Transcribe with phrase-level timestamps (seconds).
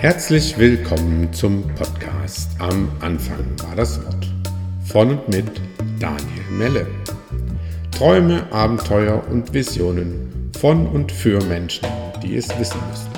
[0.00, 4.28] Herzlich willkommen zum Podcast Am Anfang war das Wort.
[4.84, 5.60] Von und mit
[5.98, 6.86] Daniel Melle.
[7.90, 11.88] Träume, Abenteuer und Visionen von und für Menschen,
[12.22, 13.10] die es wissen müssen.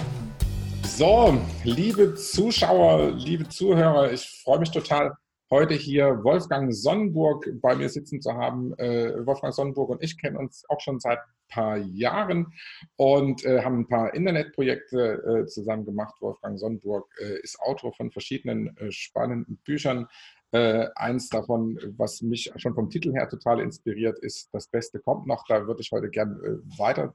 [0.86, 5.12] So, liebe Zuschauer, liebe Zuhörer, ich freue mich total,
[5.50, 8.72] heute hier Wolfgang Sonnenburg bei mir sitzen zu haben.
[8.78, 11.18] Äh, Wolfgang Sonnenburg und ich kennen uns auch schon seit
[11.48, 12.52] paar Jahren
[12.96, 16.14] und äh, haben ein paar Internetprojekte äh, zusammen gemacht.
[16.20, 20.06] Wolfgang Sonnenburg äh, ist Autor von verschiedenen äh, spannenden Büchern.
[20.52, 25.26] Äh, eins davon, was mich schon vom Titel her total inspiriert, ist Das Beste kommt
[25.26, 25.44] noch.
[25.48, 27.14] Da würde ich heute gerne äh, weiter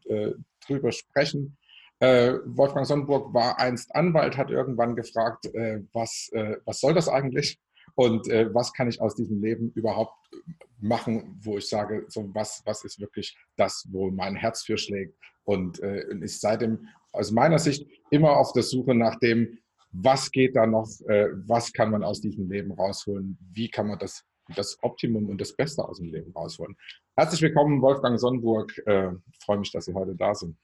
[0.68, 1.58] drüber sprechen.
[2.02, 5.46] Wolfgang Sonnenburg war einst Anwalt, hat irgendwann gefragt,
[5.94, 6.30] was,
[6.66, 7.58] was soll das eigentlich?
[7.96, 10.16] Und äh, was kann ich aus diesem Leben überhaupt
[10.80, 15.18] machen, wo ich sage, so was, was ist wirklich das, wo mein Herz für schlägt
[15.46, 19.58] und äh, ist seitdem aus meiner Sicht immer auf der Suche nach dem,
[19.92, 23.98] was geht da noch, äh, was kann man aus diesem Leben rausholen, wie kann man
[23.98, 24.26] das,
[24.56, 26.76] das Optimum und das Beste aus dem Leben rausholen.
[27.16, 28.78] Herzlich willkommen, Wolfgang Sonnenburg.
[28.86, 30.58] Äh, freue mich, dass Sie heute da sind.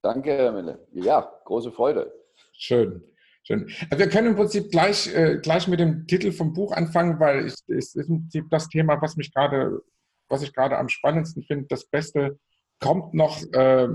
[0.00, 0.86] Danke, Herr Mille.
[0.92, 2.12] Ja, große Freude.
[2.52, 3.02] Schön.
[3.44, 3.68] Schön.
[3.90, 7.46] Also wir können im Prinzip gleich, äh, gleich mit dem Titel vom Buch anfangen, weil
[7.46, 9.82] es ist im Prinzip das Thema, was mich gerade,
[10.28, 11.66] was ich gerade am spannendsten finde.
[11.68, 12.38] Das Beste
[12.78, 13.88] kommt noch, äh,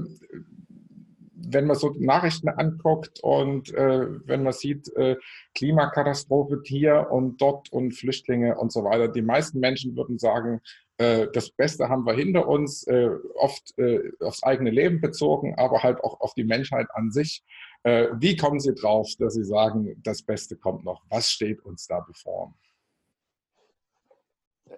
[1.49, 5.15] wenn man so Nachrichten anguckt und äh, wenn man sieht, äh,
[5.55, 9.07] Klimakatastrophe hier und dort und Flüchtlinge und so weiter.
[9.07, 10.59] Die meisten Menschen würden sagen,
[10.97, 13.73] äh, das Beste haben wir hinter uns, äh, oft
[14.19, 17.45] aufs eigene Leben bezogen, aber halt auch auf die Menschheit an sich.
[17.83, 21.03] Äh, wie kommen Sie drauf, dass Sie sagen, das Beste kommt noch?
[21.09, 22.53] Was steht uns da bevor?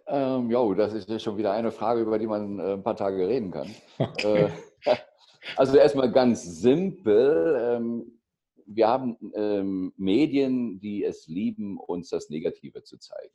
[0.07, 2.95] Ähm, jo, das ist ja schon wieder eine Frage, über die man äh, ein paar
[2.95, 3.73] Tage reden kann.
[3.97, 4.49] Okay.
[4.85, 4.95] Äh,
[5.55, 7.57] also erstmal ganz simpel.
[7.59, 8.19] Ähm,
[8.65, 13.33] wir haben ähm, Medien, die es lieben, uns das Negative zu zeigen.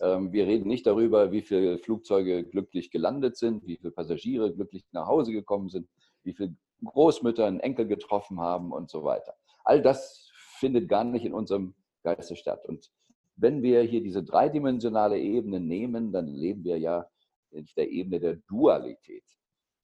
[0.00, 4.84] Ähm, wir reden nicht darüber, wie viele Flugzeuge glücklich gelandet sind, wie viele Passagiere glücklich
[4.92, 5.88] nach Hause gekommen sind,
[6.22, 9.34] wie viele Großmütter einen Enkel getroffen haben und so weiter.
[9.64, 12.66] All das findet gar nicht in unserem Geiste statt.
[12.66, 12.90] Und
[13.36, 17.08] wenn wir hier diese dreidimensionale Ebene nehmen, dann leben wir ja
[17.54, 19.24] auf der Ebene der Dualität.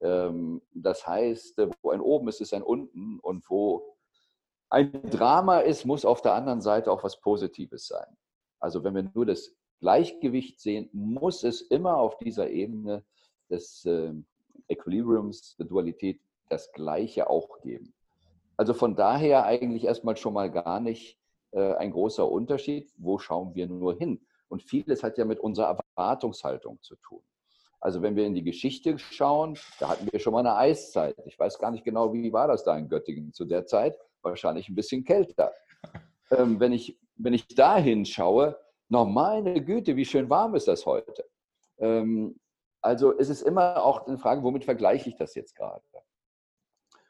[0.01, 3.95] Ähm, das heißt, wo ein oben ist, ist ein unten und wo
[4.69, 8.17] ein Drama ist, muss auf der anderen Seite auch was Positives sein.
[8.59, 13.03] Also wenn wir nur das Gleichgewicht sehen, muss es immer auf dieser Ebene
[13.49, 14.25] des ähm,
[14.67, 17.93] Equilibriums, der Dualität das Gleiche auch geben.
[18.57, 21.17] Also von daher eigentlich erstmal schon mal gar nicht
[21.51, 22.91] äh, ein großer Unterschied.
[22.97, 24.25] Wo schauen wir nur hin?
[24.49, 27.21] Und vieles hat ja mit unserer Erwartungshaltung zu tun.
[27.79, 31.15] Also wenn wir in die Geschichte schauen, da hatten wir schon mal eine Eiszeit.
[31.25, 33.97] Ich weiß gar nicht genau, wie war das da in Göttingen zu der Zeit.
[34.21, 35.53] Wahrscheinlich ein bisschen kälter.
[36.31, 38.55] Ähm, wenn, ich, wenn ich da hinschaue,
[38.87, 41.25] noch meine Güte, wie schön warm ist das heute.
[41.79, 42.39] Ähm,
[42.81, 45.81] also es ist immer auch eine Frage, womit vergleiche ich das jetzt gerade?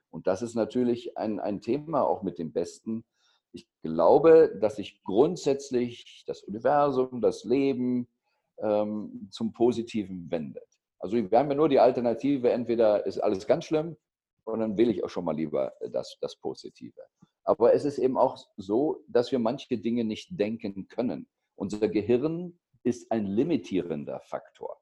[0.09, 3.05] Und das ist natürlich ein, ein Thema auch mit dem Besten.
[3.51, 8.07] Ich glaube, dass sich grundsätzlich das Universum, das Leben
[8.59, 10.63] ähm, zum Positiven wendet.
[10.99, 13.95] Also wir haben ja nur die Alternative, entweder ist alles ganz schlimm
[14.43, 17.01] und dann will ich auch schon mal lieber das, das Positive.
[17.43, 21.27] Aber es ist eben auch so, dass wir manche Dinge nicht denken können.
[21.55, 24.77] Unser Gehirn ist ein limitierender Faktor.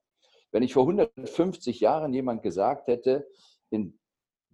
[0.51, 3.27] Wenn ich vor 150 Jahren jemand gesagt hätte,
[3.69, 3.99] in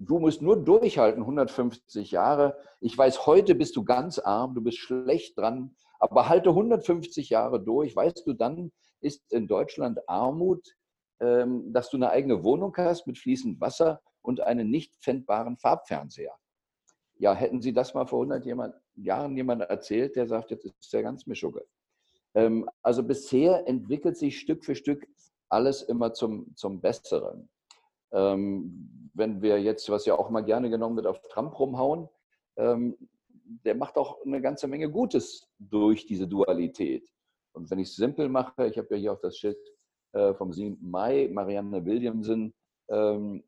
[0.05, 2.57] du musst nur durchhalten, 150 Jahre.
[2.79, 7.63] Ich weiß, heute bist du ganz arm, du bist schlecht dran, aber halte 150 Jahre
[7.63, 7.95] durch.
[7.95, 8.71] Weißt du, dann
[9.01, 10.75] ist in Deutschland Armut,
[11.19, 16.35] ähm, dass du eine eigene Wohnung hast mit fließendem Wasser und einen nicht pfändbaren Farbfernseher.
[17.15, 20.93] Ja, hätten Sie das mal vor 100 jemand, Jahren jemand erzählt, der sagt, jetzt ist
[20.93, 21.65] der ganz Mischugge.
[22.33, 25.07] Ähm, also bisher entwickelt sich Stück für Stück
[25.49, 27.49] alles immer zum, zum Besseren.
[28.11, 32.09] Ähm, wenn wir jetzt, was ja auch mal gerne genommen wird, auf Trump rumhauen,
[32.57, 32.97] ähm,
[33.65, 37.09] der macht auch eine ganze Menge Gutes durch diese Dualität.
[37.53, 39.57] Und wenn ich es simpel mache, ich habe ja hier auch das Schild
[40.13, 40.77] äh, vom 7.
[40.81, 42.53] Mai, Marianne Williamson
[42.89, 43.43] ähm,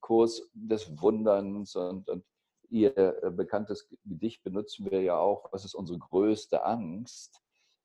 [0.00, 2.24] Kurs des Wunderns und, und
[2.70, 7.40] ihr äh, bekanntes Gedicht benutzen wir ja auch, was ist unsere größte Angst,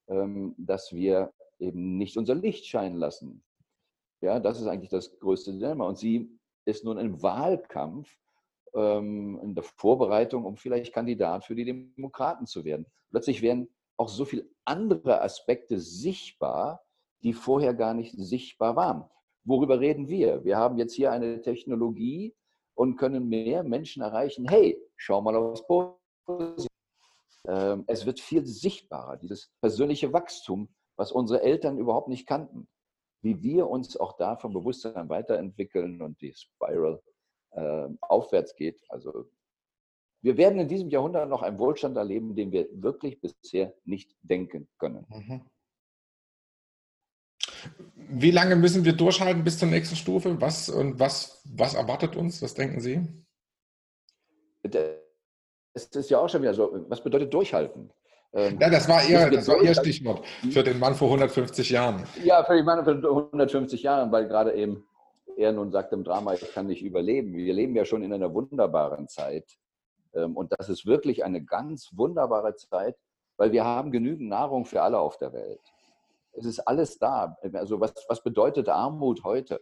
[0.07, 3.43] ähm, dass wir eben nicht unser Licht scheinen lassen.
[4.21, 5.87] Ja, das ist eigentlich das größte Dilemma.
[5.87, 6.36] Und sie
[6.67, 8.09] ist nun im Wahlkampf,
[8.75, 12.85] ähm, in der Vorbereitung, um vielleicht Kandidat für die Demokraten zu werden.
[13.09, 16.81] Plötzlich werden auch so viele andere Aspekte sichtbar,
[17.23, 19.05] die vorher gar nicht sichtbar waren.
[19.43, 20.43] Worüber reden wir?
[20.43, 22.35] Wir haben jetzt hier eine Technologie
[22.75, 24.47] und können mehr Menschen erreichen.
[24.47, 26.67] Hey, schau mal aufs Positive.
[27.47, 30.67] Ähm, es wird viel sichtbarer, dieses persönliche Wachstum,
[30.97, 32.67] was unsere Eltern überhaupt nicht kannten.
[33.21, 37.01] Wie wir uns auch da vom Bewusstsein weiterentwickeln und die Spiral
[37.51, 38.83] äh, aufwärts geht.
[38.89, 39.29] Also
[40.21, 44.67] wir werden in diesem Jahrhundert noch einen Wohlstand erleben, den wir wirklich bisher nicht denken
[44.77, 45.05] können.
[45.09, 45.41] Mhm.
[47.95, 50.39] Wie lange müssen wir durchhalten bis zur nächsten Stufe?
[50.39, 52.41] Was und was, was erwartet uns?
[52.41, 53.01] Was denken Sie?
[55.73, 57.91] Es ist ja auch schon wieder so, was bedeutet durchhalten?
[58.33, 62.03] Ähm, ja, das war Ihr, das war Ihr Stichwort für den Mann vor 150 Jahren.
[62.23, 64.83] Ja, für den Mann vor 150 Jahren, weil gerade eben
[65.37, 67.33] er nun sagt im Drama, ich kann nicht überleben.
[67.35, 69.57] Wir leben ja schon in einer wunderbaren Zeit.
[70.13, 72.97] Ähm, und das ist wirklich eine ganz wunderbare Zeit,
[73.37, 75.61] weil wir haben genügend Nahrung für alle auf der Welt.
[76.33, 77.37] Es ist alles da.
[77.53, 79.61] Also was, was bedeutet Armut heute?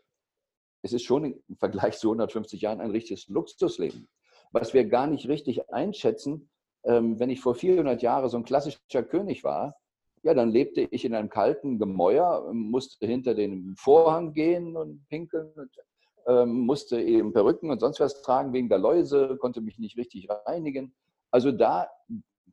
[0.81, 4.07] Es ist schon im Vergleich zu 150 Jahren ein richtiges Luxusleben.
[4.51, 6.49] Was wir gar nicht richtig einschätzen,
[6.87, 9.75] wenn ich vor 400 Jahren so ein klassischer König war,
[10.21, 15.51] ja, dann lebte ich in einem kalten Gemäuer, musste hinter den Vorhang gehen und pinkeln,
[16.27, 20.27] ähm, musste eben Perücken und sonst was tragen wegen der Läuse, konnte mich nicht richtig
[20.47, 20.95] reinigen.
[21.29, 21.89] Also da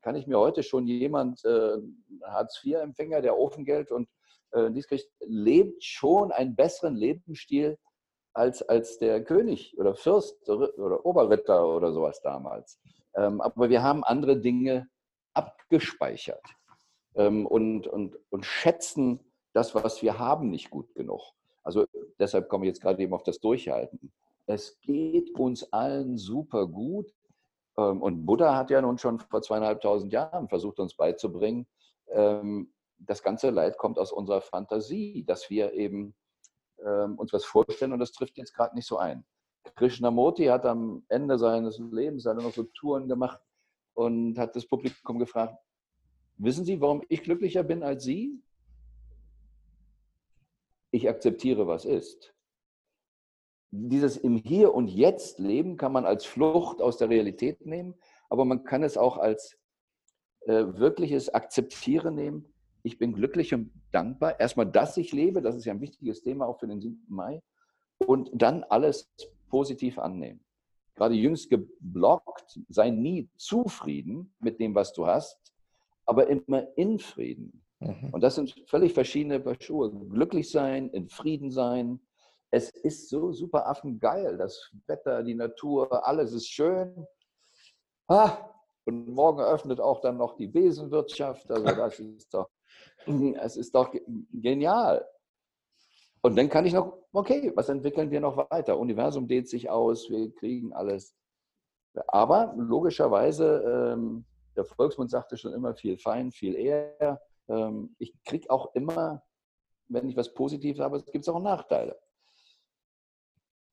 [0.02, 1.78] kann ich mir heute schon jemand, äh,
[2.24, 4.08] Hartz-IV-Empfänger, der Ofengeld und
[4.50, 7.78] äh, dies kriegt, lebt schon einen besseren Lebensstil
[8.34, 12.78] als, als der König oder Fürst oder Oberritter oder sowas damals.
[13.14, 14.88] Ähm, aber wir haben andere Dinge
[15.34, 16.44] abgespeichert
[17.14, 19.20] ähm, und, und, und schätzen
[19.52, 21.20] das, was wir haben, nicht gut genug.
[21.62, 21.86] Also
[22.18, 24.12] deshalb komme ich jetzt gerade eben auf das Durchhalten.
[24.46, 27.12] Es geht uns allen super gut.
[27.76, 31.66] Ähm, und Buddha hat ja nun schon vor zweieinhalbtausend Jahren versucht, uns beizubringen,
[32.98, 36.14] das ganze Leid kommt aus unserer Fantasie, dass wir eben
[36.76, 39.24] uns was vorstellen und das trifft jetzt gerade nicht so ein.
[39.76, 43.40] Krishnamurti hat am Ende seines Lebens hat noch so Touren gemacht
[43.94, 45.56] und hat das Publikum gefragt,
[46.38, 48.42] Wissen Sie, warum ich glücklicher bin als Sie?
[50.90, 52.34] Ich akzeptiere, was ist.
[53.70, 57.94] Dieses im Hier und Jetzt Leben kann man als Flucht aus der Realität nehmen,
[58.28, 59.56] aber man kann es auch als
[60.40, 62.52] äh, wirkliches Akzeptieren nehmen.
[62.82, 64.40] Ich bin glücklich und dankbar.
[64.40, 67.06] Erstmal, dass ich lebe, das ist ja ein wichtiges Thema auch für den 7.
[67.08, 67.40] Mai.
[68.04, 69.14] Und dann alles
[69.52, 70.42] positiv annehmen.
[70.94, 75.38] Gerade jüngst geblockt, sei nie zufrieden mit dem, was du hast,
[76.06, 77.62] aber immer in Frieden.
[77.80, 78.08] Mhm.
[78.12, 79.90] Und das sind völlig verschiedene Paar Schuhe.
[80.08, 82.00] Glücklich sein, in Frieden sein.
[82.50, 84.38] Es ist so super affengeil.
[84.38, 87.06] Das Wetter, die Natur, alles ist schön.
[88.08, 88.48] Ah,
[88.84, 91.50] und morgen eröffnet auch dann noch die Besenwirtschaft.
[91.50, 92.48] Also das ist doch,
[93.06, 93.94] es ist doch
[94.32, 95.06] genial.
[96.22, 98.78] Und dann kann ich noch, okay, was entwickeln wir noch weiter?
[98.78, 101.16] Universum dehnt sich aus, wir kriegen alles.
[102.06, 104.24] Aber logischerweise ähm,
[104.56, 107.20] der Volksmund sagte schon immer viel fein, viel eher.
[107.48, 109.22] Ähm, ich kriege auch immer,
[109.88, 111.98] wenn ich was Positives habe, gibt es auch Nachteile.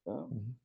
[0.05, 0.27] Ja.
[0.29, 0.55] Mhm.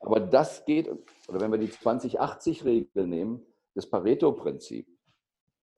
[0.00, 0.88] Aber das geht,
[1.28, 4.88] oder wenn wir die 20-80-Regel nehmen, das Pareto-Prinzip.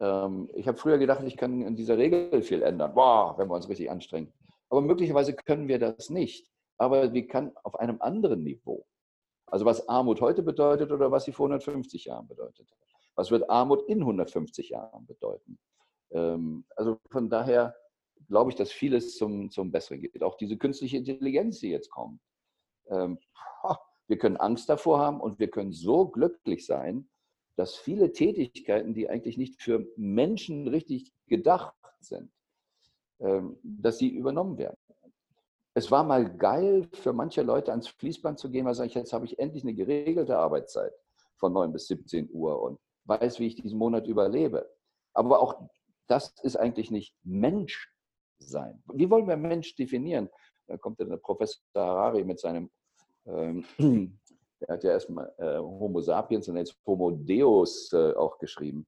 [0.00, 3.54] Ähm, ich habe früher gedacht, ich kann in dieser Regel viel ändern, Boah, wenn wir
[3.54, 4.32] uns richtig anstrengen.
[4.70, 6.50] Aber möglicherweise können wir das nicht.
[6.78, 8.86] Aber wir können auf einem anderen Niveau.
[9.46, 12.68] Also was Armut heute bedeutet oder was sie vor 150 Jahren bedeutet.
[13.14, 15.58] Was wird Armut in 150 Jahren bedeuten?
[16.10, 17.74] Ähm, also von daher
[18.28, 20.22] glaube ich, dass vieles zum, zum Besseren geht.
[20.22, 22.20] Auch diese künstliche Intelligenz, die jetzt kommt.
[22.88, 23.18] Ähm,
[24.08, 27.08] wir können Angst davor haben und wir können so glücklich sein,
[27.56, 32.32] dass viele Tätigkeiten, die eigentlich nicht für Menschen richtig gedacht sind,
[33.18, 34.76] dass sie übernommen werden.
[35.74, 39.26] Es war mal geil für manche Leute ans Fließband zu gehen, weil ich jetzt habe
[39.26, 40.92] ich endlich eine geregelte Arbeitszeit
[41.36, 44.68] von 9 bis 17 Uhr und weiß, wie ich diesen Monat überlebe.
[45.14, 45.68] Aber auch
[46.08, 47.92] das ist eigentlich nicht Mensch
[48.38, 48.82] sein.
[48.92, 50.28] Wie wollen wir Mensch definieren?
[50.66, 52.70] Da kommt der Professor Harari mit seinem,
[53.26, 53.64] ähm,
[54.60, 58.86] er hat ja erstmal äh, Homo sapiens und jetzt Homo Deus äh, auch geschrieben.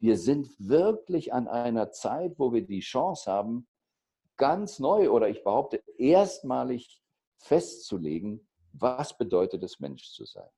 [0.00, 3.66] Wir sind wirklich an einer Zeit, wo wir die Chance haben,
[4.36, 7.02] ganz neu oder ich behaupte erstmalig
[7.38, 10.48] festzulegen, was bedeutet es, Mensch zu sein.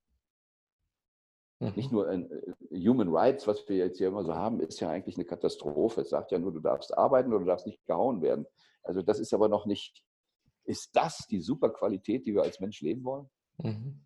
[1.60, 1.72] Mhm.
[1.76, 2.26] Nicht nur äh,
[2.72, 6.02] Human Rights, was wir jetzt hier immer so haben, ist ja eigentlich eine Katastrophe.
[6.02, 8.46] Es sagt ja nur, du darfst arbeiten oder du darfst nicht gehauen werden.
[8.82, 10.04] Also das ist aber noch nicht,
[10.64, 13.28] ist das die Superqualität, die wir als Mensch leben wollen?
[13.58, 14.00] Mhm.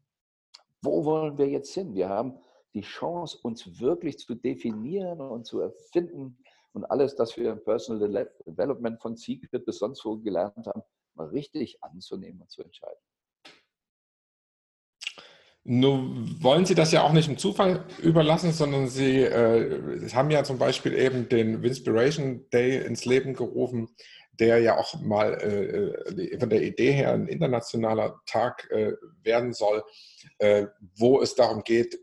[0.83, 1.95] Wo wollen wir jetzt hin?
[1.95, 2.39] Wir haben
[2.75, 6.37] die Chance, uns wirklich zu definieren und zu erfinden
[6.73, 10.83] und alles, das wir im Personal Development von Secret bis sonst wo gelernt haben,
[11.15, 12.99] mal richtig anzunehmen und zu entscheiden.
[15.67, 20.45] Nun wollen Sie das ja auch nicht im Zufall überlassen, sondern Sie äh, haben ja
[20.45, 23.89] zum Beispiel eben den Inspiration Day ins Leben gerufen,
[24.39, 29.83] der ja auch mal äh, von der Idee her ein internationaler Tag äh, werden soll,
[30.39, 30.67] äh,
[30.97, 31.99] wo es darum geht,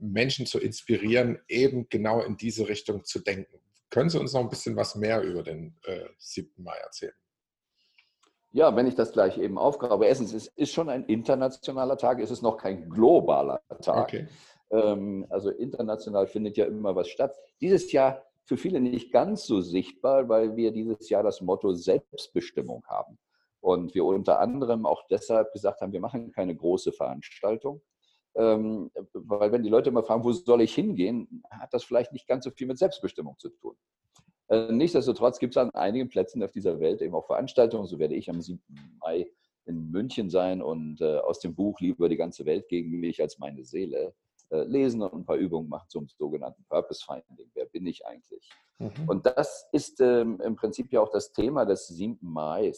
[0.00, 3.60] Menschen zu inspirieren, eben genau in diese Richtung zu denken.
[3.90, 6.62] Können Sie uns noch ein bisschen was mehr über den äh, 7.
[6.62, 7.12] Mai erzählen?
[8.52, 10.06] Ja, wenn ich das gleich eben aufgrabe.
[10.06, 14.08] Erstens, es ist schon ein internationaler Tag, es ist noch kein globaler Tag.
[14.08, 14.28] Okay.
[14.70, 17.36] Ähm, also international findet ja immer was statt.
[17.60, 22.84] Dieses Jahr für viele nicht ganz so sichtbar, weil wir dieses Jahr das Motto Selbstbestimmung
[22.88, 23.18] haben.
[23.60, 27.82] Und wir unter anderem auch deshalb gesagt haben, wir machen keine große Veranstaltung,
[28.40, 32.26] ähm, weil wenn die Leute immer fragen, wo soll ich hingehen, hat das vielleicht nicht
[32.26, 33.76] ganz so viel mit Selbstbestimmung zu tun.
[34.48, 37.86] Äh, nichtsdestotrotz gibt es an einigen Plätzen auf dieser Welt eben auch Veranstaltungen.
[37.86, 38.60] So werde ich am 7.
[39.00, 39.30] Mai
[39.66, 43.38] in München sein und äh, aus dem Buch Lieber die ganze Welt gegen mich als
[43.38, 44.14] meine Seele
[44.48, 47.50] äh, lesen und ein paar Übungen machen zum sogenannten Purpose Finding.
[47.54, 48.50] Wer bin ich eigentlich?
[48.78, 49.06] Mhm.
[49.06, 52.18] Und das ist ähm, im Prinzip ja auch das Thema des 7.
[52.22, 52.72] Mai.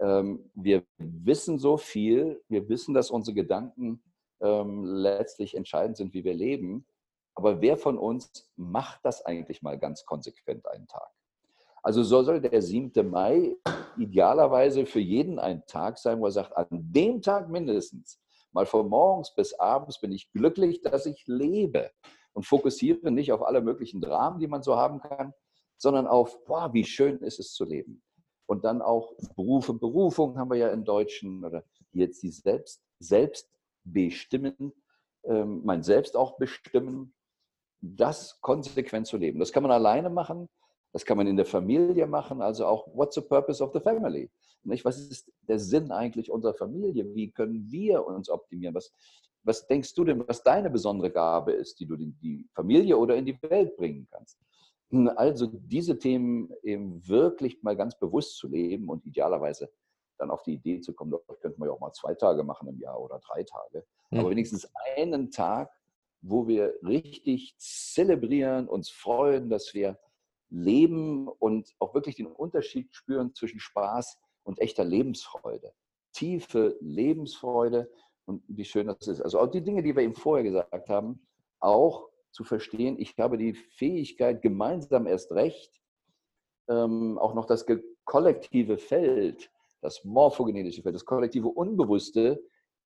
[0.00, 4.02] Ähm, wir wissen so viel, wir wissen, dass unsere Gedanken
[4.42, 6.86] ähm, letztlich entscheidend sind, wie wir leben.
[7.34, 11.08] Aber wer von uns macht das eigentlich mal ganz konsequent einen Tag?
[11.82, 13.08] Also so soll der 7.
[13.10, 13.56] Mai
[13.96, 18.20] idealerweise für jeden ein Tag sein, wo er sagt, an dem Tag mindestens,
[18.52, 21.90] mal von morgens bis abends bin ich glücklich, dass ich lebe
[22.34, 25.32] und fokussiere nicht auf alle möglichen Dramen, die man so haben kann,
[25.76, 28.02] sondern auf, boah, wie schön ist es zu leben.
[28.46, 32.82] Und dann auch Beruf und Berufung haben wir ja im Deutschen oder jetzt die Selbst,
[33.00, 33.61] Selbstbestimmen,
[35.24, 37.14] ähm, mein Selbst auch bestimmen
[37.80, 39.40] das konsequent zu leben.
[39.40, 40.48] Das kann man alleine machen,
[40.92, 44.30] das kann man in der Familie machen, also auch what's the purpose of the family?
[44.64, 44.84] Nicht?
[44.84, 47.12] Was ist der Sinn eigentlich unserer Familie?
[47.14, 48.74] Wie können wir uns optimieren?
[48.74, 48.92] Was,
[49.42, 53.16] was denkst du denn, was deine besondere Gabe ist, die du in die Familie oder
[53.16, 54.38] in die Welt bringen kannst?
[55.16, 59.70] Also diese Themen eben wirklich mal ganz bewusst zu leben und idealerweise
[60.22, 62.68] dann auf die Idee zu kommen, das könnte man ja auch mal zwei Tage machen
[62.68, 64.30] im Jahr oder drei Tage, aber mhm.
[64.30, 65.70] wenigstens einen Tag
[66.22, 69.98] wo wir richtig zelebrieren, uns freuen, dass wir
[70.50, 75.72] leben und auch wirklich den Unterschied spüren zwischen Spaß und echter Lebensfreude.
[76.12, 77.90] Tiefe Lebensfreude
[78.24, 79.20] und wie schön das ist.
[79.20, 81.26] Also auch die Dinge, die wir eben vorher gesagt haben,
[81.58, 85.80] auch zu verstehen, ich habe die Fähigkeit, gemeinsam erst recht,
[86.68, 87.66] ähm, auch noch das
[88.04, 89.50] kollektive Feld,
[89.82, 92.42] das morphogenetische Feld, das kollektive Unbewusste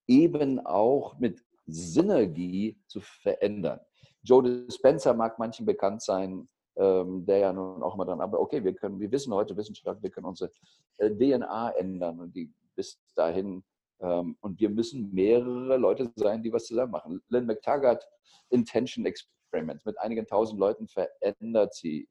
[0.09, 3.81] eben auch mit Synergie zu verändern.
[4.23, 8.63] Joe Dispenza mag manchen bekannt sein, ähm, der ja nun auch immer dann, aber okay,
[8.65, 10.51] wir können, wir wissen heute Wissenschaft, wir können unsere
[10.99, 13.63] äh, DNA ändern und die bis dahin
[14.01, 17.23] ähm, und wir müssen mehrere Leute sein, die was zusammen machen.
[17.29, 18.07] Lynn McTaggart
[18.51, 22.09] Intention Experiments mit einigen tausend Leuten verändert sie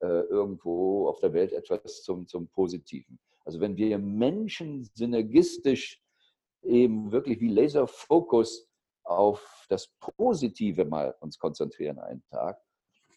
[0.00, 3.18] äh, irgendwo auf der Welt etwas zum, zum Positiven.
[3.44, 6.02] Also wenn wir Menschen synergistisch
[6.62, 8.68] eben wirklich wie Laserfokus
[9.04, 12.58] auf das Positive mal uns konzentrieren einen Tag,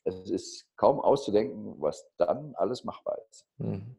[0.04, 3.46] es ist kaum auszudenken, was dann alles machbar ist.
[3.58, 3.96] Mhm.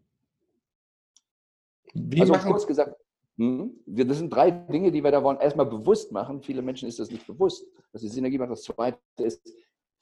[1.94, 2.96] Wie also kurz gesagt,
[3.36, 5.38] hm, das sind drei Dinge, die wir da wollen.
[5.38, 6.42] Erstmal bewusst machen.
[6.42, 8.50] Viele Menschen ist das nicht bewusst, dass die Synergie macht.
[8.50, 9.54] Das zweite ist,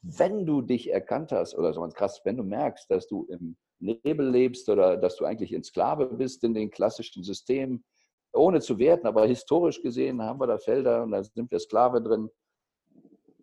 [0.02, 3.56] wenn du dich erkannt hast, oder so ganz krass, wenn du merkst, dass du im
[3.78, 7.84] Nebel lebst oder dass du eigentlich ein Sklave bist in den klassischen Systemen,
[8.32, 12.02] ohne zu werten, aber historisch gesehen haben wir da Felder und da sind wir Sklave
[12.02, 12.28] drin.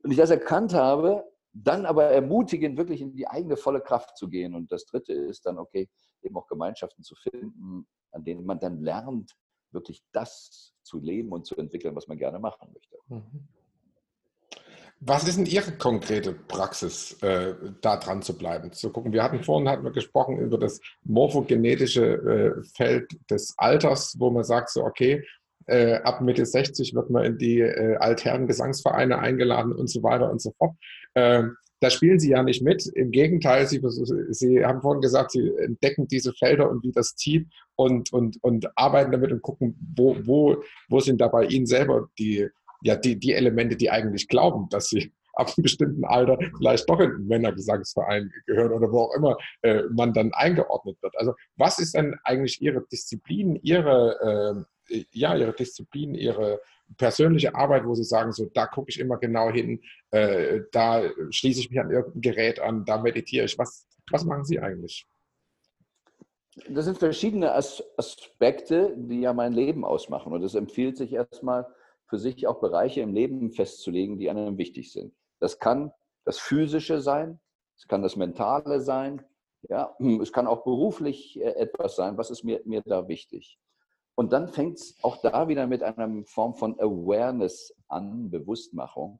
[0.04, 1.24] Und ich das erkannt habe,
[1.54, 4.56] dann aber ermutigen, wirklich in die eigene volle Kraft zu gehen.
[4.56, 5.88] Und das Dritte ist dann, okay,
[6.22, 9.36] eben auch Gemeinschaften zu finden, an denen man dann lernt,
[9.72, 12.98] wirklich das zu leben und zu entwickeln, was man gerne machen möchte.
[13.08, 13.48] Mhm.
[15.05, 18.72] Was ist denn Ihre konkrete Praxis, äh, da dran zu bleiben?
[18.72, 24.15] Zu gucken, wir hatten vorhin hatten wir gesprochen über das morphogenetische äh, Feld des Alters,
[24.17, 25.24] wo man sagt, so okay,
[25.65, 30.31] äh, ab Mitte 60 wird man in die äh, altherren Gesangsvereine eingeladen und so weiter
[30.31, 30.75] und so fort.
[31.15, 31.43] Äh,
[31.81, 32.86] da spielen Sie ja nicht mit.
[32.88, 33.81] Im Gegenteil, Sie,
[34.29, 38.69] Sie haben vorhin gesagt, Sie entdecken diese Felder und wie das zieht und, und, und
[38.77, 42.48] arbeiten damit und gucken, wo, wo, wo sind da bei Ihnen selber die
[42.84, 47.00] ja die, die Elemente, die eigentlich glauben, dass sie ab einem bestimmten Alter vielleicht doch
[47.00, 51.18] in einen Männergesangsverein gehören oder wo auch immer äh, man dann eingeordnet wird.
[51.18, 56.62] Also was ist denn eigentlich Ihre Disziplin, Ihre, äh, ja, Ihre Disziplin, Ihre
[56.98, 61.62] persönliche Arbeit, wo Sie sagen, so da gucke ich immer genau hin, äh, da schließe
[61.62, 63.58] ich mich an irgendein Gerät an, da meditiere ich.
[63.58, 65.08] Was, was machen Sie eigentlich?
[66.70, 70.32] Das sind verschiedene Aspekte, die ja mein Leben ausmachen.
[70.34, 71.66] Und es empfiehlt sich erstmal,
[72.13, 75.15] für sich auch Bereiche im Leben festzulegen, die einem wichtig sind.
[75.39, 75.91] Das kann
[76.25, 77.39] das Physische sein,
[77.75, 79.25] es kann das Mentale sein,
[79.63, 83.58] ja, es kann auch beruflich äh, etwas sein, was ist mir, mir da wichtig.
[84.13, 89.20] Und dann fängt es auch da wieder mit einer Form von Awareness an, Bewusstmachung.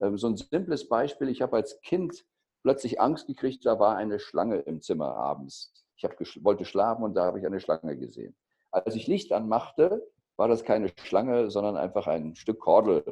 [0.00, 2.24] Ähm, so ein simples Beispiel, ich habe als Kind
[2.64, 5.72] plötzlich Angst gekriegt, da war eine Schlange im Zimmer abends.
[5.96, 8.34] Ich hab, wollte schlafen und da habe ich eine Schlange gesehen.
[8.72, 10.02] Als ich Licht anmachte,
[10.42, 13.04] war das keine Schlange, sondern einfach ein Stück Kordel,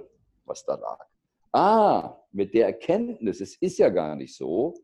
[0.46, 1.06] was da lag.
[1.52, 4.74] Ah, mit der Erkenntnis, es ist ja gar nicht so,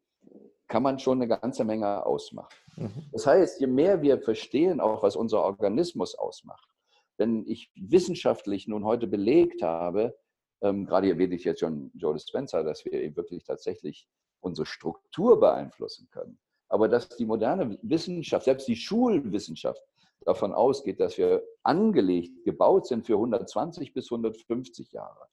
[0.68, 2.54] kann man schon eine ganze Menge ausmachen.
[2.76, 3.02] Mhm.
[3.10, 6.68] Das heißt, je mehr wir verstehen, auch was unser Organismus ausmacht,
[7.16, 10.16] wenn ich wissenschaftlich nun heute belegt habe,
[10.62, 14.06] ähm, gerade erwähne ich jetzt schon Joe Dispenza, dass wir eben wirklich tatsächlich
[14.38, 16.38] unsere Struktur beeinflussen können.
[16.68, 19.82] Aber dass die moderne Wissenschaft, selbst die Schulwissenschaft,
[20.20, 25.28] davon ausgeht, dass wir angelegt, gebaut sind für 120 bis 150 Jahre.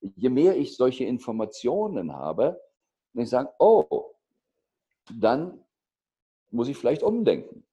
[0.00, 2.60] Je mehr ich solche Informationen habe,
[3.14, 4.14] ich sagen, oh,
[5.12, 5.62] dann
[6.50, 7.64] muss ich vielleicht umdenken.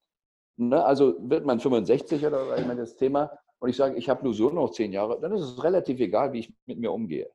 [0.57, 0.83] Ne?
[0.83, 4.33] Also wird man 65 oder ich meine, das Thema und ich sage, ich habe nur
[4.33, 7.29] so noch zehn Jahre, dann ist es relativ egal, wie ich mit mir umgehe.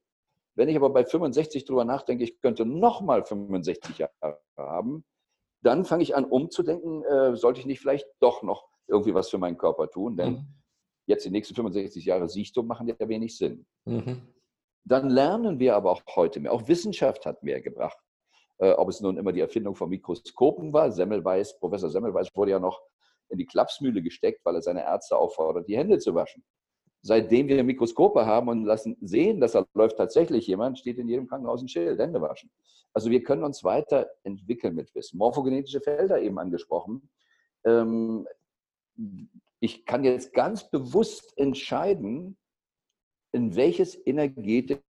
[0.55, 5.05] Wenn ich aber bei 65 drüber nachdenke, ich könnte nochmal 65 Jahre haben,
[5.63, 9.39] dann fange ich an umzudenken, äh, sollte ich nicht vielleicht doch noch irgendwie was für
[9.39, 10.47] meinen Körper tun, denn mhm.
[11.07, 13.67] jetzt die nächsten 65 Jahre Siechtum machen ja wenig Sinn.
[13.85, 14.23] Mhm.
[14.85, 16.53] Dann lernen wir aber auch heute mehr.
[16.53, 17.99] Auch Wissenschaft hat mehr gebracht.
[18.59, 20.93] Äh, ob es nun immer die Erfindung von Mikroskopen war.
[20.93, 22.81] Semmelweis, Professor Semmelweis wurde ja noch
[23.29, 26.45] in die Klapsmühle gesteckt, weil er seine Ärzte auffordert, die Hände zu waschen.
[27.03, 31.27] Seitdem wir Mikroskope haben und lassen sehen, dass da läuft tatsächlich jemand, steht in jedem
[31.27, 32.51] Krankenhaus ein Schild, Hände waschen.
[32.93, 35.19] Also wir können uns weiterentwickeln mit Wissen.
[35.19, 37.11] Morphogenetische Felder eben angesprochen.
[37.67, 38.27] Ähm,
[39.61, 42.37] ich kann jetzt ganz bewusst entscheiden,
[43.33, 44.83] in welches energetische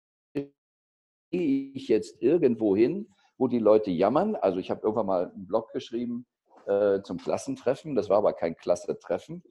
[1.30, 3.08] ich jetzt irgendwo hin,
[3.38, 4.36] wo die Leute jammern.
[4.36, 6.26] Also ich habe irgendwann mal einen Blog geschrieben
[6.66, 7.94] äh, zum Klassentreffen.
[7.94, 9.42] Das war aber kein Klassentreffen,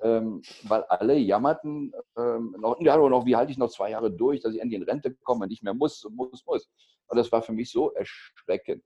[0.00, 4.40] ähm, weil alle jammerten, ähm, noch, ja, noch, wie halte ich noch zwei Jahre durch,
[4.40, 6.68] dass ich endlich in Rente komme, nicht mehr muss, muss, muss.
[7.08, 8.82] Und das war für mich so erschreckend.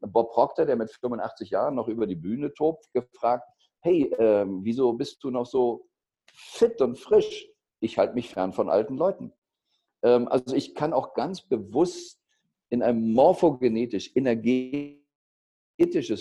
[0.00, 3.44] Bob Proctor, der mit 85 Jahren noch über die Bühne tobt, gefragt,
[3.82, 5.88] hey, ähm, wieso bist du noch so
[6.32, 7.48] fit und frisch?
[7.80, 9.32] Ich halte mich fern von alten Leuten.
[10.02, 12.20] Ähm, also ich kann auch ganz bewusst
[12.70, 15.04] in ein morphogenetisch, energetisches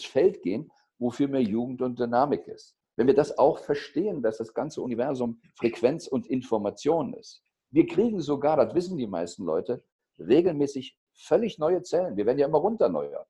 [0.04, 2.76] Feld gehen, wofür mehr Jugend und Dynamik ist.
[2.97, 7.41] Wenn wir das auch verstehen, dass das ganze Universum Frequenz und Information ist.
[7.71, 9.84] Wir kriegen sogar, das wissen die meisten Leute,
[10.19, 12.17] regelmäßig völlig neue Zellen.
[12.17, 13.28] Wir werden ja immer runterneuert.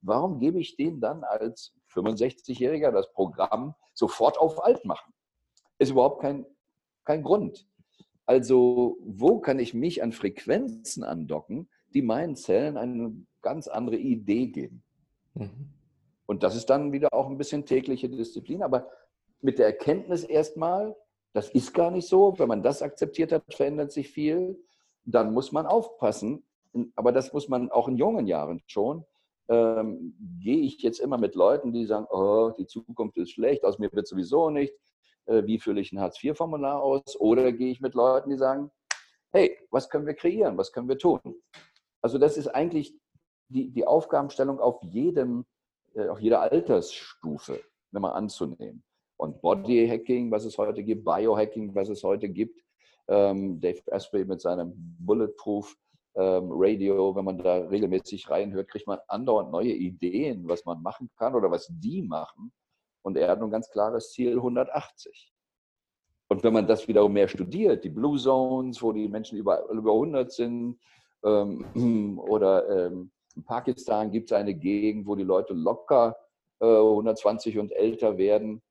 [0.00, 5.12] Warum gebe ich denen dann als 65-Jähriger das Programm sofort auf alt machen.
[5.78, 6.46] Ist überhaupt kein,
[7.04, 7.66] kein Grund.
[8.26, 14.46] Also wo kann ich mich an Frequenzen andocken, die meinen Zellen eine ganz andere Idee
[14.46, 14.82] geben?
[15.34, 15.72] Mhm.
[16.26, 18.88] Und das ist dann wieder auch ein bisschen tägliche Disziplin, aber
[19.40, 20.94] mit der Erkenntnis erstmal,
[21.32, 22.38] das ist gar nicht so.
[22.38, 24.62] Wenn man das akzeptiert hat, verändert sich viel.
[25.04, 26.44] Dann muss man aufpassen.
[26.94, 29.04] Aber das muss man auch in jungen Jahren schon,
[29.50, 33.78] ähm, gehe ich jetzt immer mit Leuten, die sagen, oh, die Zukunft ist schlecht, aus
[33.78, 34.72] mir wird sowieso nicht,
[35.26, 37.18] äh, wie fülle ich ein Hartz-IV-Formular aus?
[37.18, 38.70] Oder gehe ich mit Leuten, die sagen,
[39.32, 41.20] hey, was können wir kreieren, was können wir tun?
[42.00, 42.96] Also das ist eigentlich
[43.48, 45.44] die, die Aufgabenstellung auf jedem,
[45.94, 47.60] äh, auf jeder Altersstufe,
[47.90, 48.84] wenn man anzunehmen.
[49.16, 52.62] Und Bodyhacking, was es heute gibt, Biohacking, was es heute gibt,
[53.08, 55.76] ähm, Dave Asprey mit seinem Bulletproof
[56.14, 61.34] Radio, wenn man da regelmäßig reinhört, kriegt man andauernd neue Ideen, was man machen kann
[61.34, 62.52] oder was die machen.
[63.02, 65.32] Und er hat ein ganz klares Ziel 180.
[66.28, 69.92] Und wenn man das wiederum mehr studiert, die Blue Zones, wo die Menschen über, über
[69.92, 70.78] 100 sind,
[71.24, 76.16] ähm, oder ähm, in Pakistan gibt es eine Gegend, wo die Leute locker
[76.60, 78.62] äh, 120 und älter werden.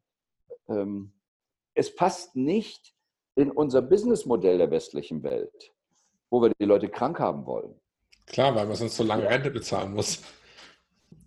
[0.67, 1.13] Ähm,
[1.73, 2.93] es passt nicht
[3.35, 5.73] in unser Businessmodell der westlichen Welt
[6.29, 7.75] wo wir die Leute krank haben wollen.
[8.25, 10.21] Klar, weil man sonst so lange Rente bezahlen muss.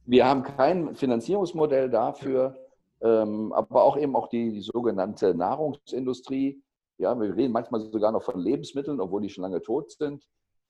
[0.05, 2.57] Wir haben kein Finanzierungsmodell dafür,
[3.01, 6.63] ähm, aber auch eben auch die, die, sogenannte Nahrungsindustrie.
[6.99, 10.25] Ja, wir reden manchmal sogar noch von Lebensmitteln, obwohl die schon lange tot sind.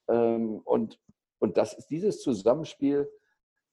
[0.08, 0.98] Ähm, und,
[1.38, 3.10] und das ist dieses Zusammenspiel,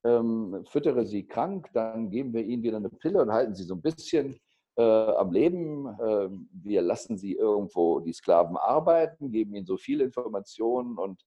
[0.04, 3.76] ähm, füttere sie krank, dann geben wir ihnen wieder eine Pille und halten sie so
[3.76, 4.40] ein bisschen
[4.80, 5.88] äh, am Leben.
[5.88, 11.26] Äh, wir lassen sie irgendwo, die Sklaven arbeiten, geben ihnen so viel Informationen und,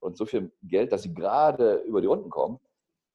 [0.00, 2.58] und so viel Geld, dass sie gerade über die Runden kommen.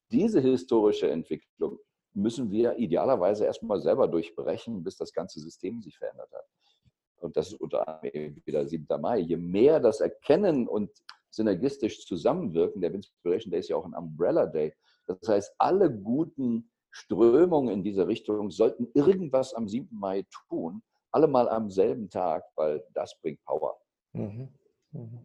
[0.10, 1.80] Diese historische Entwicklung
[2.13, 6.46] müssen wir idealerweise erstmal selber durchbrechen, bis das ganze System sich verändert hat.
[7.17, 8.86] und das ist unter anderem wieder 7.
[9.02, 10.91] Mai, je mehr das Erkennen und
[11.30, 14.74] synergistisch zusammenwirken, der Inspiration Day ist ja auch ein Umbrella Day,
[15.08, 19.89] das heißt, alle guten Strömungen in diese Richtung sollten irgendwas am 7.
[19.91, 23.77] Mai tun, alle mal am selben Tag, weil das bringt Power.
[24.13, 24.49] Mhm.
[24.91, 25.19] Mhm.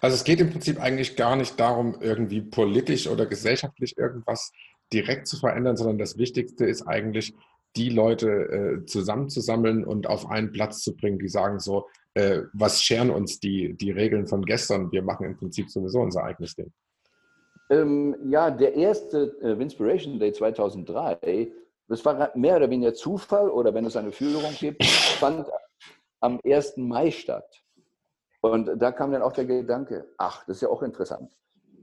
[0.00, 4.52] Also es geht im Prinzip eigentlich gar nicht darum, irgendwie politisch oder gesellschaftlich irgendwas
[4.92, 7.34] direkt zu verändern, sondern das Wichtigste ist eigentlich,
[7.76, 12.82] die Leute äh, zusammenzusammeln und auf einen Platz zu bringen, die sagen so, äh, was
[12.82, 14.90] scheren uns die, die Regeln von gestern?
[14.90, 16.72] Wir machen im Prinzip sowieso unser eigenes Ding.
[17.70, 21.52] Ähm, ja, der erste äh, Inspiration Day 2003,
[21.86, 25.46] das war mehr oder weniger Zufall oder wenn es eine Führung gibt, fand
[26.20, 26.76] am 1.
[26.78, 27.62] Mai statt.
[28.40, 31.36] Und da kam dann auch der Gedanke, ach, das ist ja auch interessant.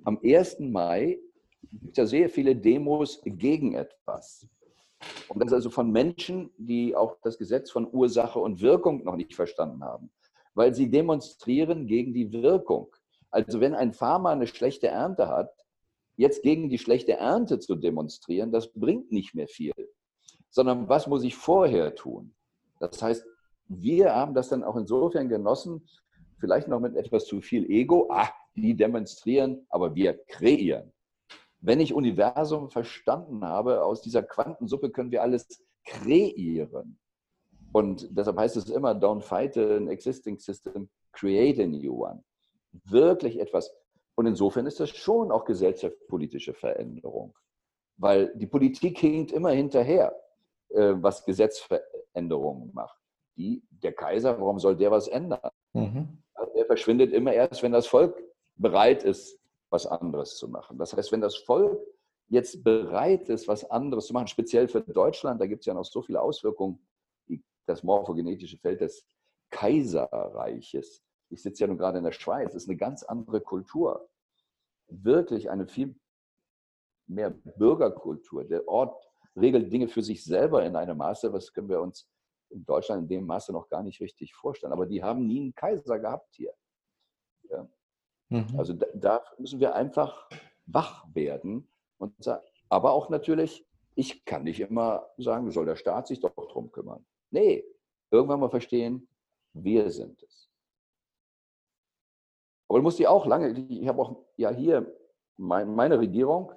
[0.04, 0.60] Am 1.
[0.60, 1.20] Mai
[1.72, 4.46] gibt es ja sehr viele Demos gegen etwas.
[5.30, 9.36] Und das also von Menschen, die auch das Gesetz von Ursache und Wirkung noch nicht
[9.36, 10.10] verstanden haben,
[10.54, 12.94] weil sie demonstrieren gegen die Wirkung.
[13.30, 15.67] Also wenn ein Farmer eine schlechte Ernte hat,
[16.18, 19.74] jetzt gegen die schlechte Ernte zu demonstrieren, das bringt nicht mehr viel,
[20.50, 22.36] sondern was muss ich vorher tun?
[22.80, 23.26] Das heißt,
[23.68, 25.88] wir haben das dann auch insofern genossen,
[26.40, 30.92] vielleicht noch mit etwas zu viel Ego, ah, die demonstrieren, aber wir kreieren.
[31.60, 35.48] Wenn ich Universum verstanden habe, aus dieser Quantensuppe können wir alles
[35.86, 37.00] kreieren.
[37.74, 42.24] Und deshalb heißt es immer, don't fight an existing system, create a new one.
[42.86, 43.72] Wirklich etwas
[44.18, 47.38] und insofern ist das schon auch gesellschaftspolitische Veränderung,
[47.98, 50.20] weil die Politik hinkt immer hinterher,
[50.70, 52.98] äh, was Gesetzveränderungen macht.
[53.38, 55.52] Die, der Kaiser, warum soll der was ändern?
[55.74, 56.24] Mhm.
[56.56, 58.20] Der verschwindet immer erst, wenn das Volk
[58.56, 60.80] bereit ist, was anderes zu machen.
[60.80, 61.80] Das heißt, wenn das Volk
[62.28, 65.86] jetzt bereit ist, was anderes zu machen, speziell für Deutschland, da gibt es ja noch
[65.86, 66.80] so viele Auswirkungen,
[67.68, 69.06] das morphogenetische Feld des
[69.52, 74.10] Kaiserreiches ich sitze ja nun gerade in der Schweiz, ist eine ganz andere Kultur.
[74.88, 76.00] Wirklich eine viel
[77.08, 78.44] mehr Bürgerkultur.
[78.46, 82.10] Der Ort regelt Dinge für sich selber in einem Maße, was können wir uns
[82.50, 84.74] in Deutschland in dem Maße noch gar nicht richtig vorstellen.
[84.74, 86.54] Aber die haben nie einen Kaiser gehabt hier.
[87.50, 87.68] Ja.
[88.30, 88.56] Mhm.
[88.58, 90.30] Also da, da, müssen wir einfach
[90.66, 91.70] wach werden.
[91.98, 92.14] Und,
[92.70, 97.06] aber auch natürlich, ich kann nicht immer sagen, soll der Staat sich doch drum kümmern.
[97.32, 97.66] Nee,
[98.12, 99.08] irgendwann mal verstehen,
[99.54, 100.47] wir sind es.
[102.68, 104.94] Aber du musst die auch lange, ich habe auch ja hier,
[105.38, 106.52] mein, meine Regierung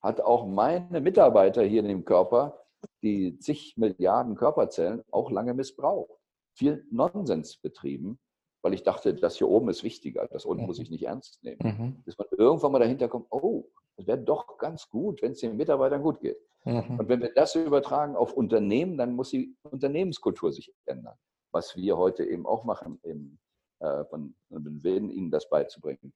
[0.00, 2.64] hat auch meine Mitarbeiter hier in dem Körper,
[3.02, 6.10] die zig Milliarden Körperzellen, auch lange missbraucht.
[6.54, 8.18] Viel Nonsens betrieben,
[8.62, 10.66] weil ich dachte, das hier oben ist wichtiger, das unten mhm.
[10.68, 11.58] muss ich nicht ernst nehmen.
[11.60, 12.02] Mhm.
[12.04, 15.56] Bis man irgendwann mal dahinter kommt, oh, es wäre doch ganz gut, wenn es den
[15.56, 16.38] Mitarbeitern gut geht.
[16.64, 16.98] Mhm.
[16.98, 21.16] Und wenn wir das übertragen auf Unternehmen, dann muss die Unternehmenskultur sich ändern.
[21.52, 23.38] Was wir heute eben auch machen im
[23.78, 26.12] von, von Willen, ihnen das beizubringen.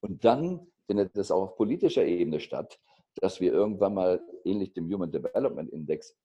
[0.00, 2.78] Und dann findet es auch auf politischer Ebene statt,
[3.16, 6.16] dass wir irgendwann mal ähnlich dem Human Development Index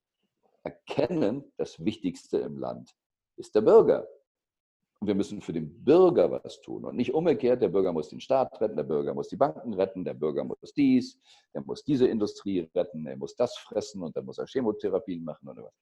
[0.64, 2.96] erkennen, das Wichtigste im Land
[3.36, 4.08] ist der Bürger.
[5.00, 8.22] Und wir müssen für den Bürger was tun und nicht umgekehrt, der Bürger muss den
[8.22, 11.20] Staat retten, der Bürger muss die Banken retten, der Bürger muss dies,
[11.54, 15.50] der muss diese Industrie retten, er muss das fressen und dann muss er Chemotherapien machen
[15.50, 15.74] oder was.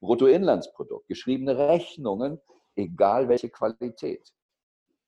[0.00, 2.38] Bruttoinlandsprodukt, geschriebene Rechnungen,
[2.76, 4.32] egal welche Qualität.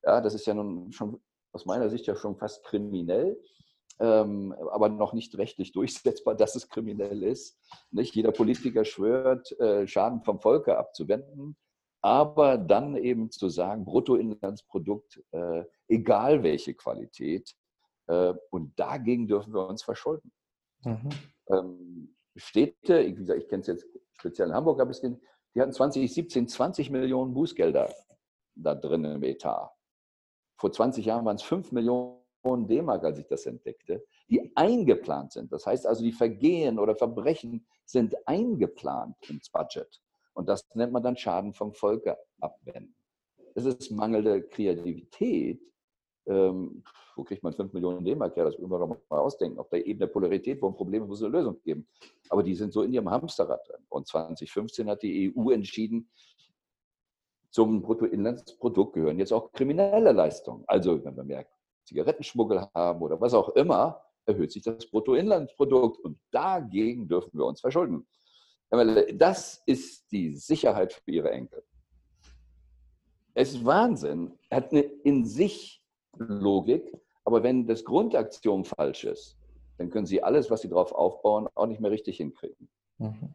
[0.03, 1.21] Ja, das ist ja nun schon
[1.53, 3.41] aus meiner Sicht ja schon fast kriminell,
[4.01, 7.59] ähm, aber noch nicht rechtlich durchsetzbar, dass es kriminell ist.
[7.91, 11.57] Nicht jeder Politiker schwört, äh, Schaden vom Volke abzuwenden,
[12.01, 17.55] aber dann eben zu sagen, Bruttoinlandsprodukt, äh, egal welche Qualität,
[18.07, 20.33] äh, und dagegen dürfen wir uns verschulden.
[20.85, 21.09] Mhm.
[21.49, 25.03] Ähm, Städte, wie gesagt, ich kenne es jetzt speziell in Hamburg, habe ich es
[25.59, 27.93] die hatten 2017 20 Millionen Bußgelder
[28.55, 29.73] da drin im Etat.
[30.57, 32.23] Vor 20 Jahren waren es 5 Millionen
[32.69, 35.51] D-Mark, als ich das entdeckte, die eingeplant sind.
[35.51, 40.01] Das heißt also, die Vergehen oder Verbrechen sind eingeplant ins Budget.
[40.33, 42.95] Und das nennt man dann Schaden vom Volke abwenden.
[43.57, 45.61] Das ist mangelnde Kreativität.
[46.29, 46.83] Ähm,
[47.17, 48.45] wo kriegt man 5 Millionen D-Mark her?
[48.45, 49.59] Das müssen wir mal ausdenken.
[49.59, 51.89] Auf der Ebene der Polarität, wo ein Problem ist, muss es eine Lösung geben.
[52.29, 53.85] Aber die sind so in ihrem Hamsterrad drin.
[53.89, 56.09] Und 2015 hat die EU entschieden,
[57.51, 60.65] zum Bruttoinlandsprodukt gehören jetzt auch kriminelle Leistungen.
[60.67, 61.47] Also wenn wir mehr
[61.85, 67.61] Zigarettenschmuggel haben oder was auch immer, erhöht sich das Bruttoinlandsprodukt und dagegen dürfen wir uns
[67.61, 68.07] verschulden.
[69.15, 71.65] Das ist die Sicherheit für ihre Enkel.
[73.33, 74.39] Es ist Wahnsinn.
[74.51, 75.78] Er hat eine in sich
[76.19, 79.37] Logik, aber wenn das Grundaktion falsch ist,
[79.79, 82.69] dann können Sie alles, was Sie darauf aufbauen, auch nicht mehr richtig hinkriegen.
[82.99, 83.35] Mhm.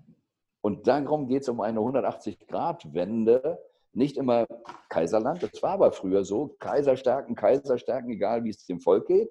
[0.61, 3.59] Und darum geht es um eine 180-Grad-Wende,
[3.93, 4.45] nicht immer
[4.89, 5.43] Kaiserland.
[5.43, 6.55] Das war aber früher so.
[6.59, 9.29] Kaiser stärken, Kaiser stärken, egal wie es dem Volk geht.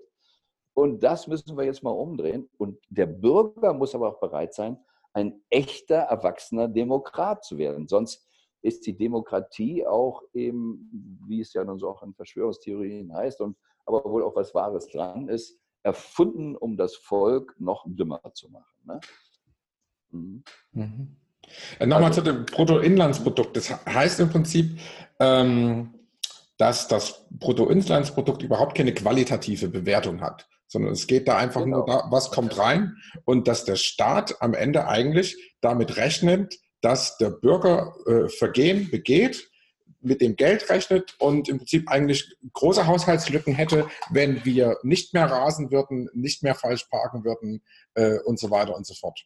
[0.75, 2.49] Und das müssen wir jetzt mal umdrehen.
[2.59, 4.79] Und der Bürger muss aber auch bereit sein,
[5.13, 7.89] ein echter, erwachsener Demokrat zu werden.
[7.89, 8.27] Sonst
[8.63, 13.57] ist die Demokratie auch eben, wie es ja nun so auch in Verschwörungstheorien heißt, und
[13.85, 18.79] aber wohl auch was Wahres dran ist, erfunden, um das Volk noch dümmer zu machen.
[18.85, 19.01] Ne?
[20.11, 20.45] Mhm.
[20.73, 21.17] Mhm.
[21.79, 23.57] Äh, nochmal also, zu dem Bruttoinlandsprodukt.
[23.57, 24.79] Das heißt im Prinzip,
[25.19, 25.95] ähm,
[26.57, 31.79] dass das Bruttoinlandsprodukt überhaupt keine qualitative Bewertung hat, sondern es geht da einfach genau.
[31.79, 37.17] nur da, was kommt rein und dass der Staat am Ende eigentlich damit rechnet, dass
[37.17, 39.49] der Bürger äh, Vergehen begeht,
[40.03, 45.27] mit dem Geld rechnet und im Prinzip eigentlich große Haushaltslücken hätte, wenn wir nicht mehr
[45.27, 47.63] rasen würden, nicht mehr falsch parken würden
[47.95, 49.25] äh, und so weiter und so fort.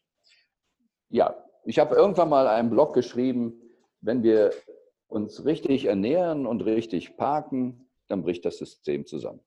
[1.08, 3.54] Ja, ich habe irgendwann mal einen Blog geschrieben,
[4.02, 4.52] wenn wir
[5.08, 9.40] uns richtig ernähren und richtig parken, dann bricht das System zusammen.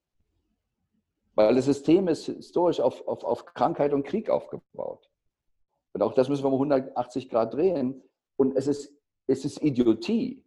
[1.36, 5.09] Weil das System ist historisch auf, auf, auf Krankheit und Krieg aufgebaut.
[5.94, 8.02] Und auch das müssen wir um 180 Grad drehen.
[8.38, 8.94] Und es ist,
[9.28, 10.44] es ist Idiotie.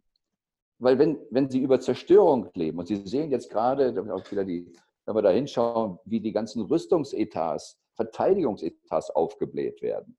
[0.79, 4.73] Weil wenn, wenn Sie über Zerstörung leben, und Sie sehen jetzt gerade, auch wieder die,
[5.05, 10.17] wenn wir da hinschauen, wie die ganzen Rüstungsetats, Verteidigungsetats aufgebläht werden.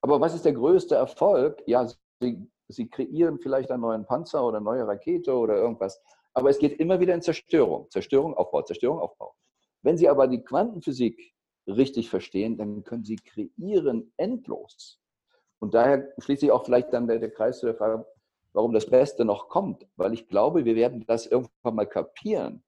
[0.00, 1.62] Aber was ist der größte Erfolg?
[1.66, 1.86] Ja,
[2.20, 6.00] sie, sie kreieren vielleicht einen neuen Panzer oder eine neue Rakete oder irgendwas.
[6.34, 7.90] Aber es geht immer wieder in Zerstörung.
[7.90, 9.34] Zerstörung, Aufbau, Zerstörung, Aufbau.
[9.82, 11.34] Wenn Sie aber die Quantenphysik
[11.66, 15.00] richtig verstehen, dann können Sie kreieren endlos.
[15.58, 18.04] Und daher schließt sich auch vielleicht dann der, der Kreis zu der Frage,
[18.52, 19.86] warum das Beste noch kommt.
[19.96, 22.64] Weil ich glaube, wir werden das irgendwann mal kapieren,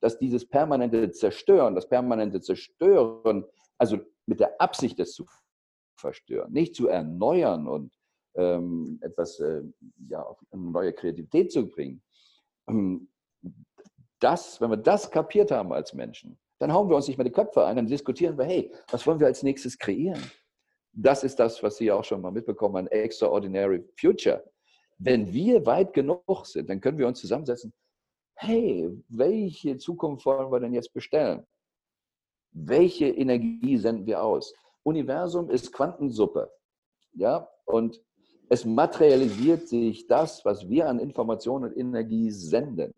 [0.00, 3.44] dass dieses permanente Zerstören, das permanente Zerstören,
[3.78, 5.26] also mit der Absicht, das zu
[5.96, 7.92] verstören, nicht zu erneuern und
[8.34, 9.62] ähm, etwas, äh,
[10.08, 12.02] ja, auf eine neue Kreativität zu bringen.
[12.68, 13.10] Ähm,
[14.18, 17.32] das, wenn wir das kapiert haben als Menschen, dann hauen wir uns nicht mehr die
[17.32, 20.22] Köpfe ein, dann diskutieren wir, hey, was wollen wir als nächstes kreieren?
[20.92, 24.44] Das ist das, was Sie auch schon mal mitbekommen haben, Extraordinary Future.
[24.98, 27.72] Wenn wir weit genug sind, dann können wir uns zusammensetzen,
[28.34, 31.46] hey, welche Zukunft wollen wir denn jetzt bestellen?
[32.52, 34.52] Welche Energie senden wir aus?
[34.82, 36.50] Universum ist Quantensuppe.
[37.12, 38.02] Ja, und
[38.50, 42.92] es materialisiert sich das, was wir an Information und Energie senden.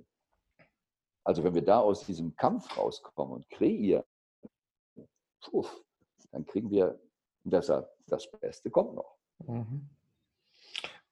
[1.24, 4.04] Also wenn wir da aus diesem Kampf rauskommen und kreieren,
[5.40, 5.82] puff,
[6.30, 6.98] dann kriegen wir
[7.44, 9.16] deshalb das Beste kommt noch.
[9.46, 9.88] Mhm.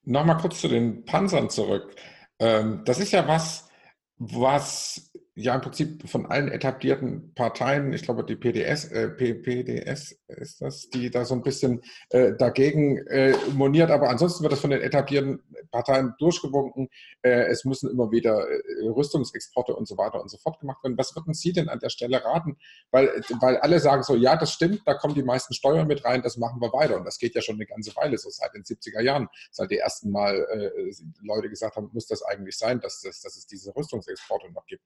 [0.03, 1.95] Nochmal kurz zu den Panzern zurück.
[2.39, 3.69] Ähm, das ist ja was,
[4.17, 5.10] was
[5.41, 10.89] ja im Prinzip von allen etablierten Parteien, ich glaube die PDS, äh, PDS ist das,
[10.89, 14.81] die da so ein bisschen äh, dagegen äh, moniert, aber ansonsten wird das von den
[14.81, 16.89] etablierten Parteien durchgewunken.
[17.21, 20.97] Äh, es müssen immer wieder äh, Rüstungsexporte und so weiter und so fort gemacht werden.
[20.97, 22.57] Was würden Sie denn an der Stelle raten?
[22.91, 26.21] Weil, weil alle sagen so, ja, das stimmt, da kommen die meisten Steuern mit rein,
[26.21, 26.97] das machen wir weiter.
[26.97, 29.77] Und das geht ja schon eine ganze Weile, so seit den 70er Jahren, seit die
[29.77, 33.75] ersten Mal äh, Leute gesagt haben, muss das eigentlich sein, dass, dass, dass es diese
[33.75, 34.83] Rüstungsexporte noch gibt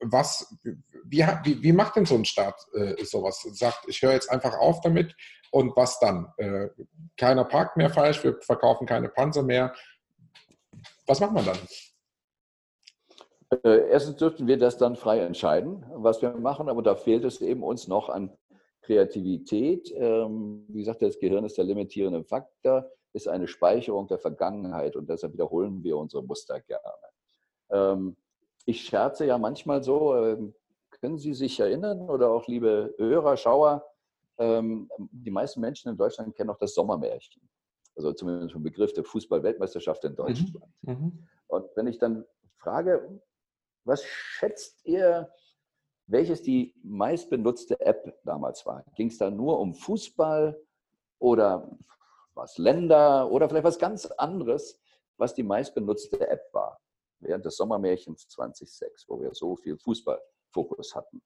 [0.00, 0.54] was,
[1.04, 3.46] wie, wie, wie, macht denn so ein Staat äh, sowas?
[3.52, 5.14] Sagt, ich höre jetzt einfach auf damit
[5.50, 6.32] und was dann?
[6.36, 6.68] Äh,
[7.16, 9.74] keiner parkt mehr falsch, wir verkaufen keine Panzer mehr.
[11.06, 11.58] Was macht man dann?
[13.64, 17.40] Äh, erstens dürften wir das dann frei entscheiden, was wir machen, aber da fehlt es
[17.40, 18.36] eben uns noch an
[18.82, 19.92] Kreativität.
[19.96, 25.08] Ähm, wie gesagt, das Gehirn ist der limitierende Faktor, ist eine Speicherung der Vergangenheit und
[25.08, 26.92] deshalb wiederholen wir unsere Muster gerne.
[27.70, 28.16] Ähm,
[28.66, 30.54] ich scherze ja manchmal so, ähm,
[30.90, 33.86] können Sie sich erinnern oder auch liebe Hörer, Schauer,
[34.38, 37.40] ähm, die meisten Menschen in Deutschland kennen auch das Sommermärchen.
[37.94, 40.64] Also zumindest vom Begriff der Fußball-Weltmeisterschaft in mhm, Deutschland.
[40.82, 41.26] Mhm.
[41.46, 42.24] Und wenn ich dann
[42.58, 43.20] frage,
[43.84, 45.30] was schätzt ihr,
[46.08, 48.84] welches die meistbenutzte App damals war?
[48.96, 50.60] Ging es da nur um Fußball
[51.18, 51.70] oder
[52.34, 54.80] was Länder oder vielleicht was ganz anderes,
[55.16, 56.80] was die meistbenutzte App war?
[57.20, 61.22] Während des Sommermärchens 2006, wo wir so viel Fußballfokus hatten.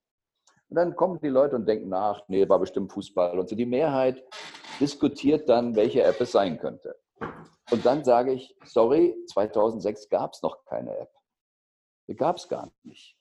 [0.68, 3.38] Und dann kommen die Leute und denken nach, nee, war bestimmt Fußball.
[3.38, 4.24] Und so die Mehrheit
[4.78, 6.96] diskutiert dann, welche App es sein könnte.
[7.70, 11.12] Und dann sage ich, sorry, 2006 gab es noch keine App.
[12.08, 13.16] Die gab es gar nicht.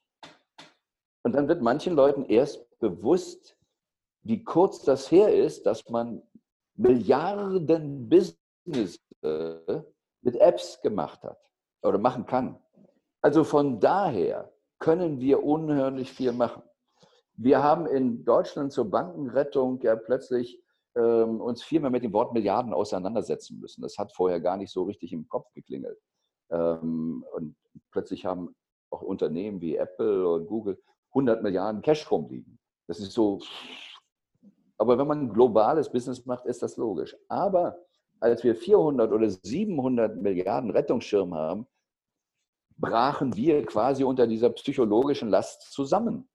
[1.23, 3.57] Und dann wird manchen Leuten erst bewusst,
[4.21, 6.21] wie kurz das her ist, dass man
[6.75, 11.48] Milliarden Business mit Apps gemacht hat
[11.81, 12.57] oder machen kann.
[13.21, 16.63] Also von daher können wir unhörlich viel machen.
[17.35, 20.61] Wir haben in Deutschland zur Bankenrettung ja plötzlich
[20.95, 23.81] ähm, uns viel mehr mit dem Wort Milliarden auseinandersetzen müssen.
[23.81, 25.97] Das hat vorher gar nicht so richtig im Kopf geklingelt.
[26.51, 27.55] Ähm, und
[27.91, 28.55] plötzlich haben
[28.91, 32.59] auch Unternehmen wie Apple und Google 100 Milliarden Cash rumliegen.
[32.87, 33.39] Das ist so.
[34.77, 37.15] Aber wenn man ein globales Business macht, ist das logisch.
[37.27, 37.77] Aber
[38.19, 41.67] als wir 400 oder 700 Milliarden Rettungsschirm haben,
[42.77, 46.29] brachen wir quasi unter dieser psychologischen Last zusammen,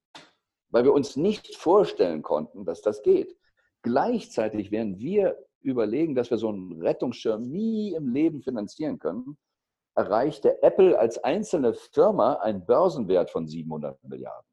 [0.69, 3.37] weil wir uns nicht vorstellen konnten, dass das geht.
[3.83, 9.39] Gleichzeitig, während wir überlegen, dass wir so einen Rettungsschirm nie im Leben finanzieren können,
[9.95, 14.47] erreichte Apple als einzelne Firma einen Börsenwert von 700 Milliarden.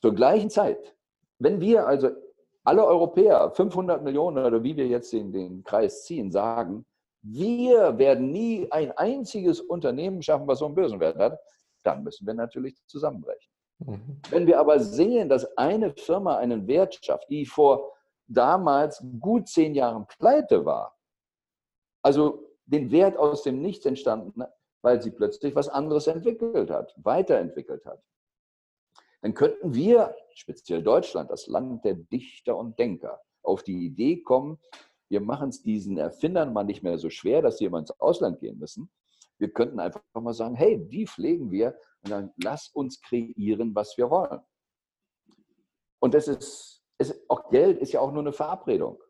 [0.00, 0.96] Zur gleichen Zeit.
[1.38, 2.10] Wenn wir also
[2.64, 6.84] alle Europäer 500 Millionen oder wie wir jetzt den, den Kreis ziehen, sagen,
[7.22, 11.38] wir werden nie ein einziges Unternehmen schaffen, was so einen Börsenwert hat,
[11.84, 13.50] dann müssen wir natürlich zusammenbrechen.
[13.78, 14.20] Mhm.
[14.30, 17.92] Wenn wir aber sehen, dass eine Firma einen Wert schafft, die vor
[18.26, 20.96] damals gut zehn Jahren pleite war,
[22.02, 24.42] also den Wert aus dem Nichts entstanden,
[24.82, 28.02] weil sie plötzlich was anderes entwickelt hat, weiterentwickelt hat,
[29.20, 34.58] dann könnten wir, speziell Deutschland, das Land der Dichter und Denker, auf die Idee kommen,
[35.08, 38.40] wir machen es diesen Erfindern mal nicht mehr so schwer, dass sie immer ins Ausland
[38.40, 38.90] gehen müssen.
[39.38, 43.98] Wir könnten einfach mal sagen, hey, die pflegen wir und dann lass uns kreieren, was
[43.98, 44.40] wir wollen.
[46.00, 49.02] Und das ist, ist auch Geld ist ja auch nur eine Verabredung.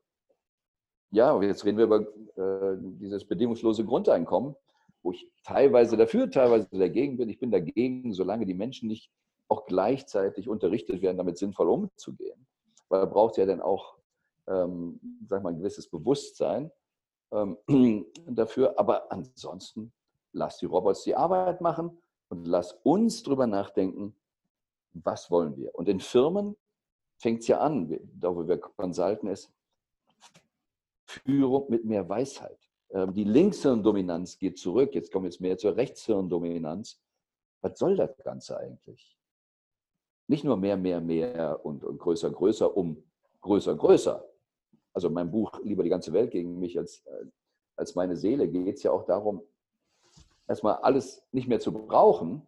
[1.12, 4.56] Ja, und jetzt reden wir über äh, dieses bedingungslose Grundeinkommen,
[5.02, 7.28] wo ich teilweise dafür, teilweise dagegen bin.
[7.28, 9.10] Ich bin dagegen, solange die Menschen nicht
[9.52, 12.46] auch gleichzeitig unterrichtet werden, damit sinnvoll umzugehen.
[12.88, 13.96] Weil braucht ja dann auch
[14.46, 16.70] ähm, sag mal, ein gewisses Bewusstsein
[17.32, 17.58] ähm,
[18.26, 18.78] dafür.
[18.78, 19.92] Aber ansonsten
[20.32, 24.14] lass die Robots die Arbeit machen und lass uns drüber nachdenken,
[24.92, 25.74] was wollen wir.
[25.74, 26.56] Und in Firmen
[27.18, 29.52] fängt es ja an, da wo wir consulten ist,
[31.06, 32.58] Führung mit mehr Weisheit.
[32.90, 34.94] Ähm, die Linkshirndominanz geht zurück.
[34.94, 37.00] Jetzt kommen wir jetzt mehr zur Rechtshirndominanz.
[37.60, 39.18] Was soll das Ganze eigentlich?
[40.28, 43.02] Nicht nur mehr, mehr, mehr und, und größer, größer, um
[43.40, 44.24] größer, größer,
[44.94, 47.26] also mein Buch Lieber die ganze Welt gegen mich als, äh,
[47.76, 49.42] als meine Seele geht es ja auch darum,
[50.46, 52.46] erstmal alles nicht mehr zu brauchen.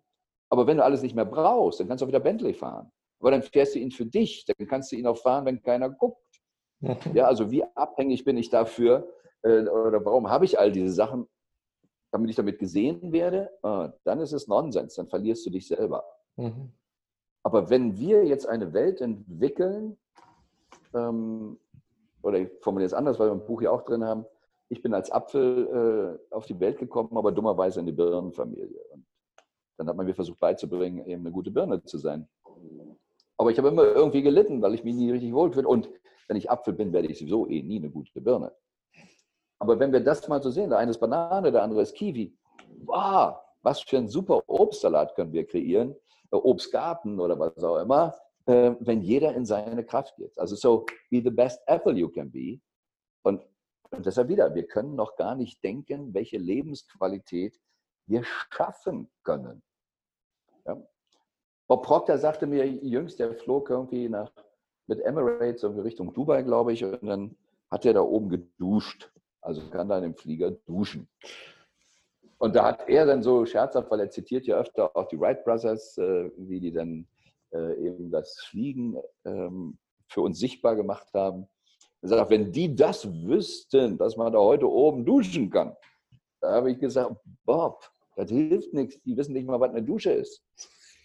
[0.50, 2.92] Aber wenn du alles nicht mehr brauchst, dann kannst du auch wieder Bentley fahren.
[3.20, 5.90] Aber dann fährst du ihn für dich, dann kannst du ihn auch fahren, wenn keiner
[5.90, 6.20] guckt.
[7.14, 9.08] Ja, also wie abhängig bin ich dafür
[9.42, 11.26] äh, oder warum habe ich all diese Sachen,
[12.12, 13.50] damit ich damit gesehen werde?
[13.62, 16.04] Ah, dann ist es Nonsens, dann verlierst du dich selber.
[16.37, 16.72] Mhm.
[17.44, 19.96] Aber wenn wir jetzt eine Welt entwickeln,
[20.94, 21.59] ähm,
[22.22, 24.24] oder ich formuliere es anders, weil wir im Buch ja auch drin haben,
[24.70, 28.80] ich bin als Apfel äh, auf die Welt gekommen, aber dummerweise in die Birnenfamilie.
[28.92, 29.04] Und
[29.76, 32.26] dann hat man mir versucht beizubringen, eben eine gute Birne zu sein.
[33.37, 35.68] Aber ich habe immer irgendwie gelitten, weil ich mich nie richtig wohlfühle.
[35.68, 35.90] Und
[36.28, 38.52] wenn ich Apfel bin, werde ich sowieso eh nie eine gute Birne.
[39.59, 42.35] Aber wenn wir das mal so sehen, der eine ist Banane, der andere ist Kiwi.
[42.85, 45.94] Wow, was für ein super Obstsalat können wir kreieren.
[46.36, 48.14] Obstgarten oder was auch immer.
[48.46, 50.38] Äh, wenn jeder in seine Kraft geht.
[50.38, 52.60] Also so, be the best apple you can be.
[53.22, 53.42] Und,
[53.90, 57.58] und deshalb wieder, wir können noch gar nicht denken, welche Lebensqualität
[58.06, 59.62] wir schaffen können.
[60.66, 60.76] Ja.
[61.66, 64.30] Bob Proctor sagte mir jüngst, der flog irgendwie nach,
[64.86, 67.36] mit Emirates irgendwie Richtung Dubai, glaube ich, und dann
[67.70, 69.10] hat er da oben geduscht.
[69.40, 71.08] Also kann da in dem Flieger duschen.
[72.44, 75.42] Und da hat er dann so scherzhaft, weil er zitiert ja öfter auch die Wright
[75.46, 77.09] Brothers, äh, wie die dann
[77.54, 79.78] äh, eben das Fliegen ähm,
[80.09, 81.48] für uns sichtbar gemacht haben.
[82.02, 85.74] Er sagt, wenn die das wüssten, dass man da heute oben duschen kann,
[86.42, 89.00] da habe ich gesagt, Bob, das hilft nichts.
[89.04, 90.44] Die wissen nicht mal, was eine Dusche ist.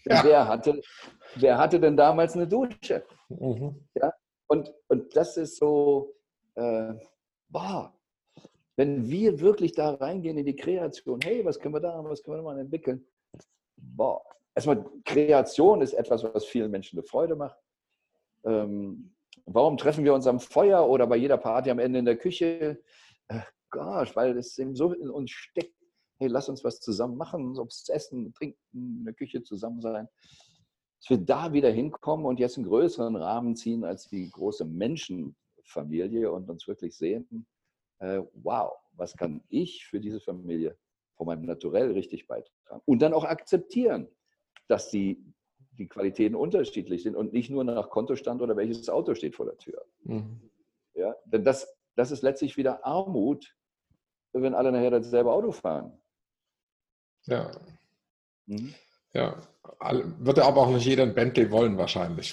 [0.04, 0.22] Ja.
[0.22, 0.82] Wer, hatte,
[1.36, 3.02] wer hatte denn damals eine Dusche?
[3.30, 3.88] Mhm.
[3.94, 4.12] Ja?
[4.46, 6.14] Und, und das ist so,
[6.54, 6.92] äh,
[7.48, 7.94] boah,
[8.80, 12.38] wenn wir wirklich da reingehen in die Kreation, hey, was können wir da, was können
[12.38, 13.06] wir mal entwickeln?
[13.76, 14.22] Boah,
[14.54, 17.58] erstmal Kreation ist etwas, was vielen Menschen eine Freude macht.
[18.42, 19.14] Ähm,
[19.44, 22.82] warum treffen wir uns am Feuer oder bei jeder Party am Ende in der Küche?
[23.28, 25.76] Äh, gosh, weil es eben so in uns steckt.
[26.18, 30.08] Hey, lass uns was zusammen machen, ob es Essen, Trinken, in der Küche zusammen sein.
[31.00, 36.32] Dass wir da wieder hinkommen und jetzt einen größeren Rahmen ziehen als die große Menschenfamilie
[36.32, 37.46] und uns wirklich sehen,
[38.00, 40.76] äh, wow, was kann ich für diese Familie
[41.16, 42.82] von meinem Naturell richtig beitragen?
[42.84, 44.08] Und dann auch akzeptieren,
[44.68, 45.24] dass die,
[45.78, 49.58] die Qualitäten unterschiedlich sind und nicht nur nach Kontostand oder welches Auto steht vor der
[49.58, 49.84] Tür.
[50.04, 50.50] Mhm.
[50.94, 53.54] Ja, denn das, das ist letztlich wieder Armut,
[54.32, 56.00] wenn alle nachher dasselbe Auto fahren.
[57.26, 57.50] Ja.
[58.46, 58.74] Mhm.
[59.12, 59.42] Ja,
[60.18, 62.32] wird aber auch nicht jeder ein Bentley wollen wahrscheinlich.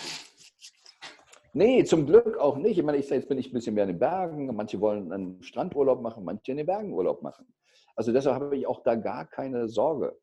[1.53, 2.77] Nee, zum Glück auch nicht.
[2.77, 4.55] Ich meine, ich, jetzt bin ich ein bisschen mehr in den Bergen.
[4.55, 7.47] Manche wollen einen Strandurlaub machen, manche in den Bergen Urlaub machen.
[7.95, 10.17] Also deshalb habe ich auch da gar keine Sorge.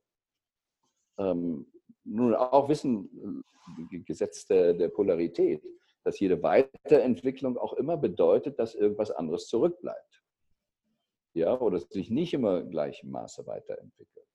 [1.18, 1.66] Ähm,
[2.05, 3.45] nun auch wissen,
[3.91, 5.64] äh, Gesetz der, der Polarität,
[6.05, 10.22] dass jede Weiterentwicklung auch immer bedeutet, dass irgendwas anderes zurückbleibt.
[11.35, 14.27] Ja, oder sich nicht immer gleichem Maße weiterentwickelt.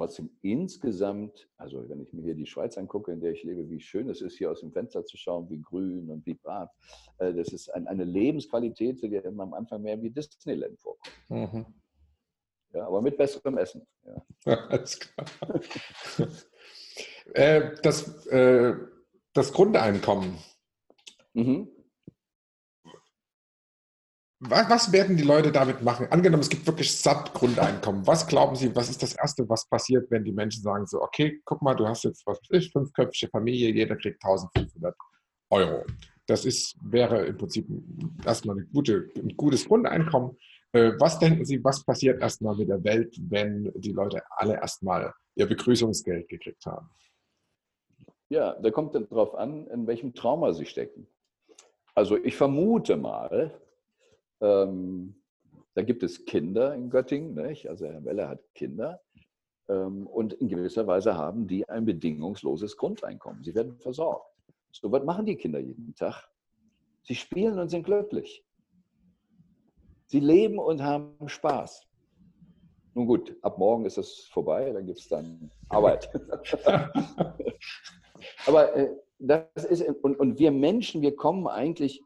[0.00, 3.80] Trotzdem insgesamt, also wenn ich mir hier die Schweiz angucke, in der ich lebe, wie
[3.80, 6.70] schön es ist, hier aus dem Fenster zu schauen, wie grün und wie brav.
[7.18, 11.14] Äh, das ist eine Lebensqualität, die immer am Anfang mehr wie Disneyland vorkommt.
[11.28, 11.66] Mhm.
[12.72, 13.86] Ja, aber mit besserem Essen.
[14.46, 14.54] Ja.
[14.70, 15.26] Alles klar.
[17.34, 18.74] äh, das, äh,
[19.34, 20.38] das Grundeinkommen.
[21.34, 21.68] Mhm.
[24.42, 26.06] Was, was, werden die Leute damit machen?
[26.10, 28.06] Angenommen, es gibt wirklich satt Grundeinkommen.
[28.06, 31.42] Was glauben Sie, was ist das Erste, was passiert, wenn die Menschen sagen so, okay,
[31.44, 34.96] guck mal, du hast jetzt, was ich, fünfköpfige Familie, jeder kriegt 1500
[35.50, 35.84] Euro.
[36.26, 37.66] Das ist, wäre im Prinzip
[38.24, 40.38] erstmal eine gute, ein gutes Grundeinkommen.
[40.72, 45.12] Äh, was denken Sie, was passiert erstmal mit der Welt, wenn die Leute alle erstmal
[45.34, 46.88] ihr Begrüßungsgeld gekriegt haben?
[48.30, 51.06] Ja, da kommt dann drauf an, in welchem Trauma sie stecken.
[51.94, 53.60] Also ich vermute mal,
[54.40, 55.14] ähm,
[55.74, 57.68] da gibt es Kinder in Göttingen, nicht?
[57.68, 59.00] also Herr Weller hat Kinder
[59.68, 63.42] ähm, und in gewisser Weise haben die ein bedingungsloses Grundeinkommen.
[63.44, 64.26] Sie werden versorgt.
[64.72, 66.28] So was machen die Kinder jeden Tag?
[67.02, 68.44] Sie spielen und sind glücklich.
[70.06, 71.86] Sie leben und haben Spaß.
[72.94, 76.10] Nun gut, ab morgen ist es vorbei, dann gibt es dann Arbeit.
[78.46, 82.02] Aber äh, das ist, und, und wir Menschen, wir kommen eigentlich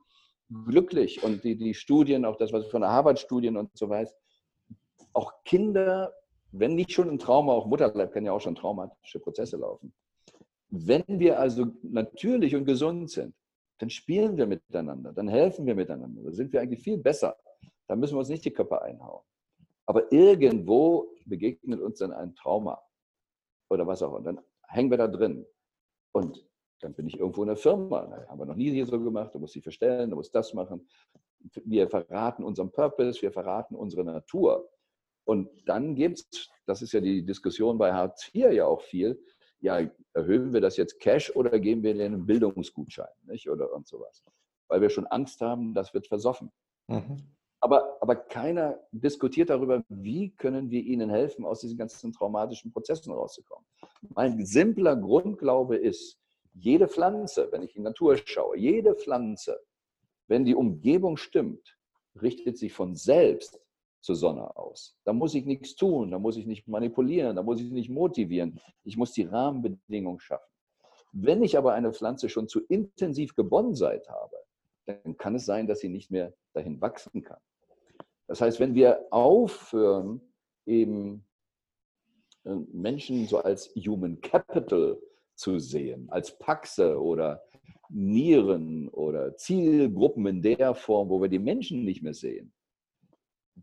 [0.51, 4.15] glücklich und die, die Studien, auch das, was ich von der Harvard-Studien und so weiß,
[5.13, 6.13] auch Kinder,
[6.53, 9.93] wenn nicht schon ein Trauma, auch Mutterleib kann ja auch schon traumatische Prozesse laufen.
[10.69, 13.35] Wenn wir also natürlich und gesund sind,
[13.79, 17.37] dann spielen wir miteinander, dann helfen wir miteinander, dann sind wir eigentlich viel besser.
[17.87, 19.23] Da müssen wir uns nicht die Köpfe einhauen.
[19.87, 22.81] Aber irgendwo begegnet uns dann ein Trauma
[23.69, 24.23] oder was auch immer.
[24.23, 25.45] Dann hängen wir da drin.
[26.13, 26.45] Und
[26.81, 28.07] dann bin ich irgendwo in der Firma.
[28.07, 29.35] Das haben wir noch nie hier so gemacht.
[29.35, 30.87] Du musst dich verstellen, du musst das machen.
[31.65, 34.69] Wir verraten unseren Purpose, wir verraten unsere Natur.
[35.25, 39.23] Und dann gibt es, das ist ja die Diskussion bei Hartz IV ja auch viel,
[39.61, 39.81] ja,
[40.13, 43.49] erhöhen wir das jetzt Cash oder geben wir denen einen Bildungsgutschein nicht?
[43.49, 44.23] oder und sowas.
[44.69, 46.51] Weil wir schon Angst haben, das wird versoffen.
[46.89, 47.17] Mhm.
[47.61, 53.11] Aber, aber keiner diskutiert darüber, wie können wir ihnen helfen, aus diesen ganzen traumatischen Prozessen
[53.11, 53.65] rauszukommen.
[54.15, 56.19] Mein simpler Grundglaube ist,
[56.55, 59.61] jede Pflanze, wenn ich in die Natur schaue, jede Pflanze,
[60.29, 61.77] wenn die Umgebung stimmt,
[62.21, 63.61] richtet sich von selbst
[64.01, 64.97] zur Sonne aus.
[65.05, 68.61] Da muss ich nichts tun, da muss ich nicht manipulieren, da muss ich nicht motivieren.
[68.85, 70.51] Ich muss die Rahmenbedingungen schaffen.
[71.13, 74.37] Wenn ich aber eine Pflanze schon zu intensiv gebonseit habe,
[74.87, 77.41] dann kann es sein, dass sie nicht mehr dahin wachsen kann.
[78.27, 80.21] Das heißt, wenn wir aufhören,
[80.67, 81.25] eben
[82.45, 84.99] äh, Menschen so als Human Capital
[85.35, 87.43] zu sehen, als Paxe oder
[87.89, 92.53] Nieren oder Zielgruppen in der Form, wo wir die Menschen nicht mehr sehen,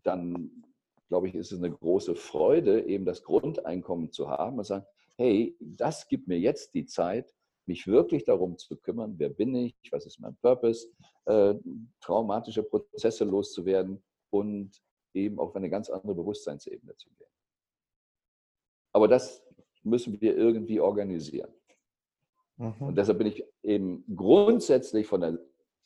[0.04, 0.64] dann
[1.12, 4.86] glaube ich, ist es eine große Freude, eben das Grundeinkommen zu haben und sagen,
[5.18, 9.76] hey, das gibt mir jetzt die Zeit, mich wirklich darum zu kümmern, wer bin ich,
[9.92, 10.88] was ist mein Purpose,
[11.26, 11.54] äh,
[12.00, 14.82] traumatische Prozesse loszuwerden und
[15.14, 17.28] eben auf eine ganz andere Bewusstseinsebene zu gehen.
[18.94, 19.44] Aber das
[19.84, 21.54] müssen wir irgendwie organisieren.
[22.62, 22.88] Mhm.
[22.88, 25.40] Und deshalb bin ich eben grundsätzlich von der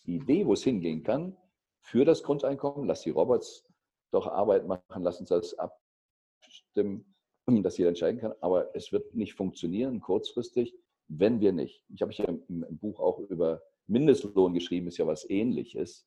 [0.03, 1.38] Idee, wo es hingehen kann,
[1.80, 2.86] für das Grundeinkommen.
[2.86, 3.65] Lass die Robots
[4.11, 7.15] doch Arbeit machen, lass uns das abstimmen,
[7.63, 8.34] dass jeder entscheiden kann.
[8.41, 10.76] Aber es wird nicht funktionieren kurzfristig,
[11.07, 11.84] wenn wir nicht.
[11.93, 16.05] Ich habe ja im, Buch auch über Mindestlohn geschrieben, ist ja was ähnliches.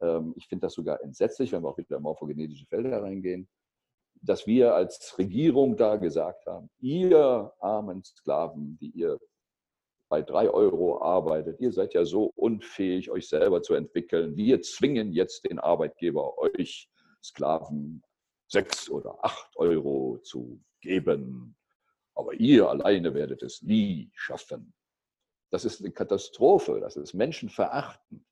[0.00, 3.48] Ähm, ich finde das sogar entsetzlich, wenn wir auch wieder morphogenetische Felder reingehen,
[4.22, 9.18] dass wir als Regierung da gesagt haben, ihr armen Sklaven, die ihr
[10.14, 14.36] bei drei Euro arbeitet, ihr seid ja so unfähig, euch selber zu entwickeln.
[14.36, 16.88] Wir zwingen jetzt den Arbeitgeber, euch
[17.20, 18.00] Sklaven
[18.46, 21.56] sechs oder acht Euro zu geben.
[22.14, 24.72] Aber ihr alleine werdet es nie schaffen.
[25.50, 28.24] Das ist eine Katastrophe, das ist menschenverachtend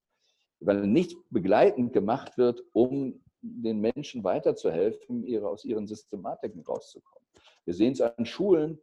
[0.65, 7.27] weil nichts begleitend gemacht wird, um den Menschen weiterzuhelfen, ihre, aus ihren Systematiken rauszukommen.
[7.65, 8.81] Wir sehen es an Schulen,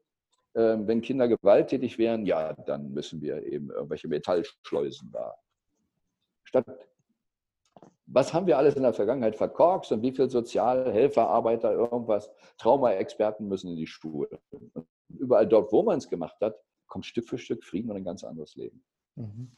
[0.60, 5.36] wenn Kinder gewalttätig wären, ja, dann müssen wir eben irgendwelche Metallschleusen da.
[6.44, 6.66] Statt,
[8.06, 13.48] was haben wir alles in der Vergangenheit verkorkst und wie viele Sozialhelfer, Arbeiter, irgendwas, Traumaexperten
[13.48, 14.40] müssen in die Schule.
[14.50, 16.56] Und überall dort, wo man es gemacht hat,
[16.88, 18.84] kommt Stück für Stück Frieden und ein ganz anderes Leben.
[19.16, 19.52] Mhm.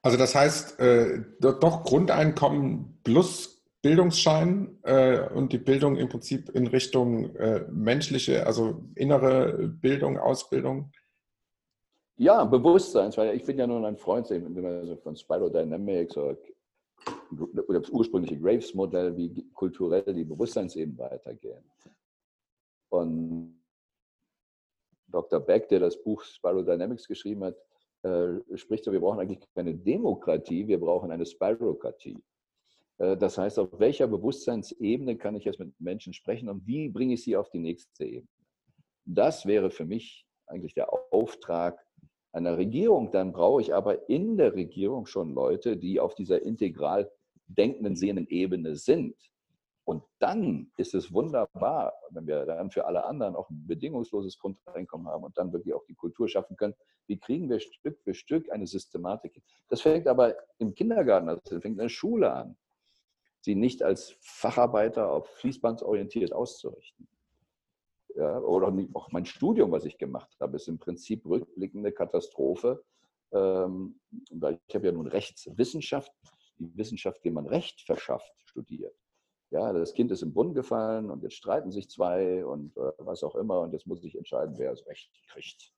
[0.00, 6.66] Also das heißt, äh, doch Grundeinkommen plus Bildungsschein äh, und die Bildung im Prinzip in
[6.66, 10.90] Richtung äh, menschliche, also innere Bildung, Ausbildung?
[12.16, 16.36] Ja, Bewusstseins, weil ich bin ja nun ein Freund von Spirodynamics oder,
[17.68, 21.62] oder das ursprüngliche Graves-Modell, wie kulturell die Bewusstseinsebenen weitergehen.
[22.88, 23.62] Und
[25.06, 25.38] Dr.
[25.38, 27.56] Beck, der das Buch Spirodynamics geschrieben hat,
[28.02, 32.20] äh, spricht so, wir brauchen eigentlich keine Demokratie, wir brauchen eine Spirokratie.
[32.98, 37.14] Äh, das heißt, auf welcher Bewusstseinsebene kann ich jetzt mit Menschen sprechen und wie bringe
[37.14, 38.28] ich sie auf die nächste Ebene?
[39.04, 41.84] Das wäre für mich eigentlich der Auftrag
[42.32, 43.10] einer Regierung.
[43.10, 47.10] Dann brauche ich aber in der Regierung schon Leute, die auf dieser integral
[47.46, 49.16] denkenden, sehenden Ebene sind.
[49.84, 55.08] Und dann ist es wunderbar, wenn wir dann für alle anderen auch ein bedingungsloses Grundeinkommen
[55.08, 56.74] haben und dann wirklich auch die Kultur schaffen können.
[57.06, 59.40] Wie kriegen wir Stück für Stück eine Systematik?
[59.70, 62.54] Das fängt aber im Kindergarten an, das fängt in der Schule an
[63.48, 67.08] sie nicht als Facharbeiter auf Fließband orientiert auszurichten.
[68.14, 72.84] Ja, oder auch mein Studium, was ich gemacht habe, ist im Prinzip rückblickende Katastrophe.
[73.32, 73.98] Ähm,
[74.30, 76.12] weil ich habe ja nun Rechtswissenschaft,
[76.58, 78.94] die Wissenschaft, die man Recht verschafft, studiert.
[79.50, 83.24] Ja, das Kind ist im Brunnen gefallen und jetzt streiten sich zwei und äh, was
[83.24, 85.72] auch immer und jetzt muss ich entscheiden, wer das Recht kriegt.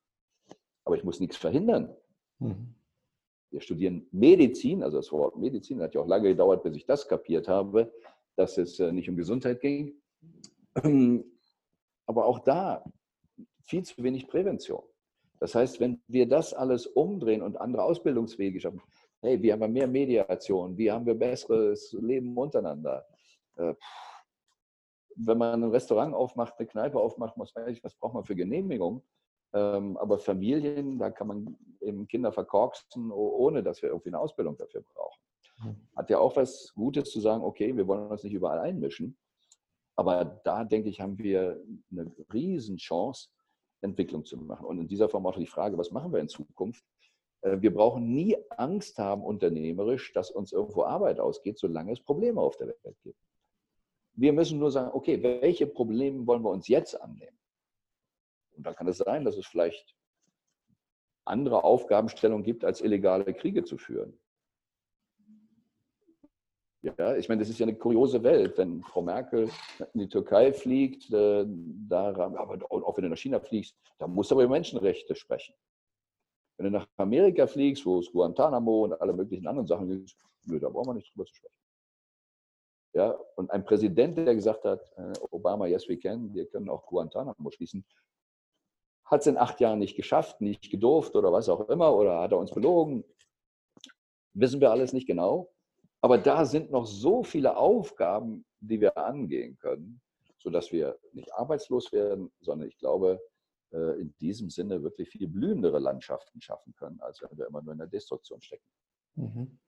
[0.85, 1.95] Aber ich muss nichts verhindern.
[2.41, 2.75] Mhm
[3.51, 7.07] wir studieren Medizin, also das Wort Medizin hat ja auch lange gedauert, bis ich das
[7.09, 7.93] kapiert habe,
[8.37, 9.95] dass es äh, nicht um Gesundheit ging.
[12.07, 12.85] Aber auch da
[13.65, 14.83] viel zu wenig Prävention.
[15.39, 18.83] Das heißt, wenn wir das alles umdrehen und andere Ausbildungswege schaffen,
[19.23, 23.07] hey, wie haben wir mehr Mediation, wie haben wir besseres Leben untereinander?
[23.57, 23.75] Äh,
[25.17, 29.03] wenn man ein Restaurant aufmacht, eine Kneipe aufmacht, muss man was braucht man für Genehmigung?
[29.53, 34.57] Ähm, aber Familien, da kann man eben Kinder verkorksen, ohne dass wir irgendwie eine Ausbildung
[34.57, 35.21] dafür brauchen.
[35.63, 35.77] Hm.
[35.97, 39.17] Hat ja auch was Gutes zu sagen, okay, wir wollen uns nicht überall einmischen.
[39.97, 43.29] Aber da, denke ich, haben wir eine Riesenchance,
[43.83, 44.67] Entwicklung zu machen.
[44.67, 46.85] Und in dieser Form auch die Frage, was machen wir in Zukunft?
[47.43, 52.41] Äh, wir brauchen nie Angst haben, unternehmerisch, dass uns irgendwo Arbeit ausgeht, solange es Probleme
[52.41, 53.19] auf der Welt gibt.
[54.15, 57.39] Wir müssen nur sagen, okay, welche Probleme wollen wir uns jetzt annehmen?
[58.61, 59.97] Und dann kann es sein, dass es vielleicht
[61.25, 64.21] andere Aufgabenstellungen gibt, als illegale Kriege zu führen.
[66.83, 69.49] Ja, ich meine, das ist ja eine kuriose Welt, wenn Frau Merkel
[69.95, 74.31] in die Türkei fliegt, äh, da, aber auch wenn du nach China fliegst, da musst
[74.31, 75.55] du aber über Menschenrechte sprechen.
[76.59, 80.61] Wenn du nach Amerika fliegst, wo es Guantanamo und alle möglichen anderen Sachen gibt, nö,
[80.61, 81.57] da brauchen wir nicht drüber zu sprechen.
[82.93, 86.85] Ja, und ein Präsident, der gesagt hat, äh, Obama, yes we can, wir können auch
[86.85, 87.87] Guantanamo schließen,
[89.11, 92.33] hat es in acht Jahren nicht geschafft, nicht gedurft oder was auch immer, oder hat
[92.33, 93.05] er uns belogen?
[94.35, 95.51] Wissen wir alles nicht genau.
[96.01, 100.01] Aber da sind noch so viele Aufgaben, die wir angehen können,
[100.39, 103.21] sodass wir nicht arbeitslos werden, sondern ich glaube,
[103.73, 107.73] äh, in diesem Sinne wirklich viel blühendere Landschaften schaffen können, als wenn wir immer nur
[107.73, 108.65] in der Destruktion stecken.
[109.17, 109.59] Mhm.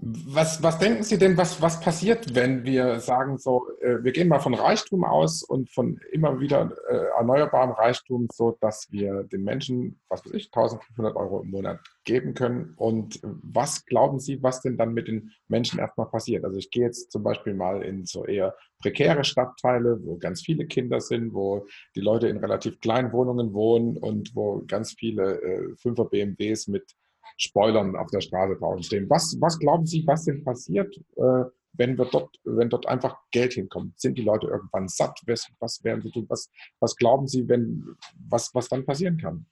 [0.00, 4.28] Was, was denken Sie denn, was, was passiert, wenn wir sagen, so, äh, wir gehen
[4.28, 9.42] mal von Reichtum aus und von immer wieder äh, erneuerbarem Reichtum, so dass wir den
[9.42, 12.74] Menschen, was weiß ich, 1500 Euro im Monat geben können?
[12.76, 16.44] Und was glauben Sie, was denn dann mit den Menschen erstmal passiert?
[16.44, 20.66] Also ich gehe jetzt zum Beispiel mal in so eher prekäre Stadtteile, wo ganz viele
[20.66, 25.74] Kinder sind, wo die Leute in relativ kleinen Wohnungen wohnen und wo ganz viele äh,
[25.82, 26.94] 5er BMWs mit
[27.38, 29.08] Spoilern auf der Straße draußen stehen.
[29.08, 33.54] Was, was glauben Sie, was denn passiert, äh, wenn, wir dort, wenn dort einfach Geld
[33.54, 33.98] hinkommt?
[33.98, 35.20] Sind die Leute irgendwann satt?
[35.26, 36.26] Was, was werden sie tun?
[36.28, 37.96] Was, was glauben Sie, wenn,
[38.28, 39.46] was, was dann passieren kann?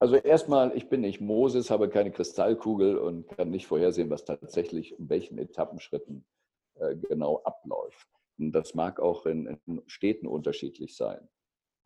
[0.00, 4.98] Also erstmal, ich bin nicht Moses, habe keine Kristallkugel und kann nicht vorhersehen, was tatsächlich
[4.98, 6.26] in welchen Etappenschritten
[6.74, 8.08] äh, genau abläuft.
[8.38, 9.56] Und das mag auch in,
[9.86, 11.28] Städten unterschiedlich sein.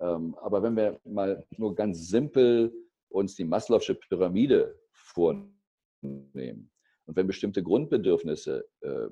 [0.00, 2.72] Ähm, aber wenn wir mal nur ganz simpel
[3.08, 6.70] uns die Maslow'sche Pyramide vornehmen
[7.08, 9.08] und wenn bestimmte Grundbedürfnisse äh,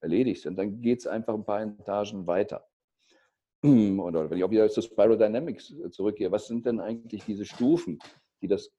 [0.00, 2.66] erledigt sind, dann geht es einfach ein paar Etagen weiter.
[3.62, 7.98] Oder wenn ich auch wieder zu Spirodynamics zurückgehe, was sind denn eigentlich diese Stufen,
[8.42, 8.70] die das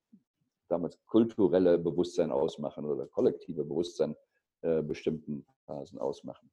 [0.69, 4.15] damals kulturelle Bewusstsein ausmachen oder kollektive Bewusstsein
[4.61, 6.49] äh, bestimmten Phasen ausmachen?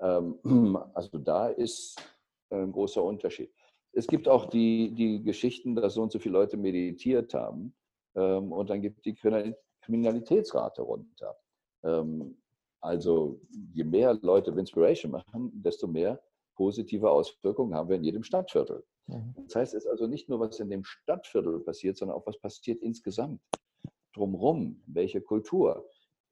[0.00, 0.38] Ähm,
[0.94, 1.96] also da ist
[2.50, 3.52] ein großer Unterschied
[3.94, 7.74] es gibt auch die, die Geschichten, dass so und so viele Leute meditiert haben
[8.14, 11.36] ähm, und dann gibt die Kriminalitätsrate runter.
[11.82, 12.36] Ähm,
[12.80, 13.40] also
[13.72, 16.20] je mehr Leute Inspiration machen, desto mehr
[16.54, 18.84] positive Auswirkungen haben wir in jedem Stadtviertel.
[19.06, 19.34] Mhm.
[19.46, 22.38] Das heißt, es ist also nicht nur, was in dem Stadtviertel passiert, sondern auch, was
[22.38, 23.40] passiert insgesamt.
[24.12, 25.88] drumherum, welche Kultur.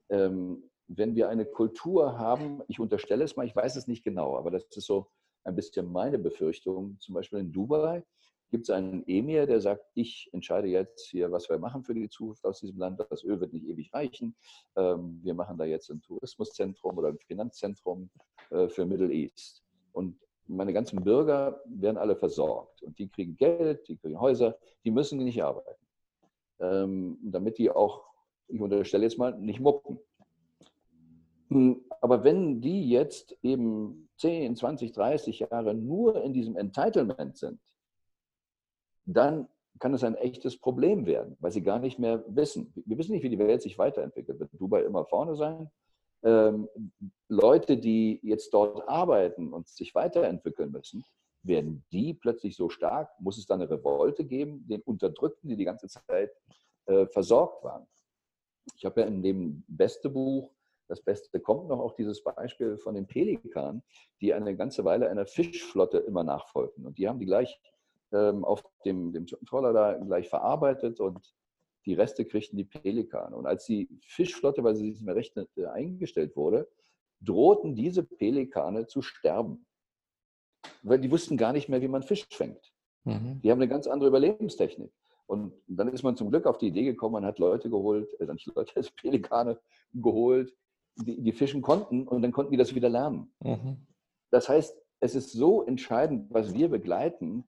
[0.08, 4.36] Ähm, wenn wir eine Kultur haben, ich unterstelle es mal, ich weiß es nicht genau,
[4.36, 5.08] aber das ist so
[5.44, 6.98] ein bisschen meine Befürchtung.
[7.00, 8.02] Zum Beispiel in Dubai
[8.50, 12.08] gibt es einen Emir, der sagt, ich entscheide jetzt hier, was wir machen für die
[12.08, 13.00] Zukunft aus diesem Land.
[13.10, 14.36] Das Öl wird nicht ewig reichen.
[14.76, 18.10] Ähm, wir machen da jetzt ein Tourismuszentrum oder ein Finanzzentrum
[18.50, 19.62] äh, für Middle East.
[19.92, 22.82] Und meine ganzen Bürger werden alle versorgt.
[22.82, 25.86] Und die kriegen Geld, die kriegen Häuser, die müssen nicht arbeiten.
[26.60, 28.04] Ähm, damit die auch,
[28.48, 29.98] ich unterstelle jetzt mal, nicht mucken.
[31.48, 37.60] Hm, aber wenn die jetzt eben 10, 20, 30 Jahre nur in diesem Entitlement sind,
[39.04, 39.48] dann
[39.80, 42.72] kann es ein echtes Problem werden, weil sie gar nicht mehr wissen.
[42.86, 44.38] Wir wissen nicht, wie die Welt sich weiterentwickelt.
[44.38, 45.68] Wird Dubai immer vorne sein?
[46.22, 46.68] Ähm,
[47.28, 51.04] Leute, die jetzt dort arbeiten und sich weiterentwickeln müssen,
[51.42, 53.10] werden die plötzlich so stark?
[53.18, 56.30] Muss es da eine Revolte geben, den Unterdrückten, die die ganze Zeit
[56.86, 57.88] äh, versorgt waren?
[58.76, 60.52] Ich habe ja in dem beste Buch,
[60.88, 63.82] das Beste kommt noch auch dieses Beispiel von den Pelikanen,
[64.20, 66.86] die eine ganze Weile einer Fischflotte immer nachfolgten.
[66.86, 67.60] Und die haben die gleich
[68.12, 71.34] ähm, auf dem, dem Trawler da gleich verarbeitet und
[71.86, 73.34] die Reste kriegten die Pelikane.
[73.34, 76.68] Und als die Fischflotte, weil sie nicht mehr recht äh, eingestellt wurde,
[77.20, 79.66] drohten diese Pelikane zu sterben.
[80.82, 82.72] Weil die wussten gar nicht mehr, wie man Fisch fängt.
[83.04, 83.40] Mhm.
[83.42, 84.92] Die haben eine ganz andere Überlebenstechnik.
[85.26, 88.26] Und dann ist man zum Glück auf die Idee gekommen, man hat Leute geholt, äh,
[88.32, 89.58] nicht Leute, Pelikane
[89.92, 90.54] geholt,
[90.96, 93.32] die, die fischen konnten und dann konnten die das wieder lernen.
[93.40, 93.86] Mhm.
[94.30, 97.46] Das heißt, es ist so entscheidend, was wir begleitend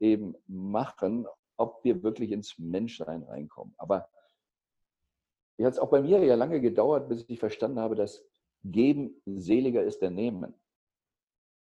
[0.00, 1.26] eben machen,
[1.56, 3.74] ob wir wirklich ins Menschsein reinkommen.
[3.78, 4.08] Aber
[5.56, 8.24] es hat auch bei mir ja lange gedauert, bis ich verstanden habe, dass
[8.64, 10.54] Geben seliger ist der Nehmen.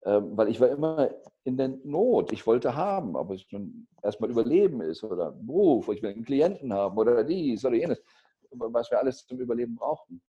[0.04, 1.14] Ähm, weil ich war immer
[1.44, 2.32] in der Not.
[2.32, 6.74] Ich wollte haben, ob es nun erstmal Überleben ist oder Beruf, ich will einen Klienten
[6.74, 8.02] haben oder dies oder jenes,
[8.52, 10.22] was wir alles zum Überleben brauchen.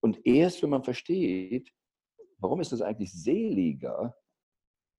[0.00, 1.72] Und erst, wenn man versteht,
[2.38, 4.14] warum ist das eigentlich seliger,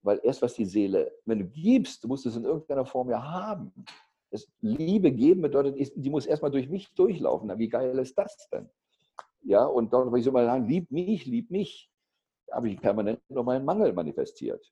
[0.02, 3.22] weil erst was die Seele, wenn du gibst, du musst es in irgendeiner Form ja
[3.22, 3.74] haben.
[4.32, 7.48] Das Liebe geben bedeutet, die muss erstmal durch mich durchlaufen.
[7.48, 8.70] Na, wie geil ist das denn?
[9.42, 11.90] Ja, und dort, wenn ich so mal sagen, lieb mich, lieb mich,
[12.52, 14.72] habe ich permanent noch meinen Mangel manifestiert.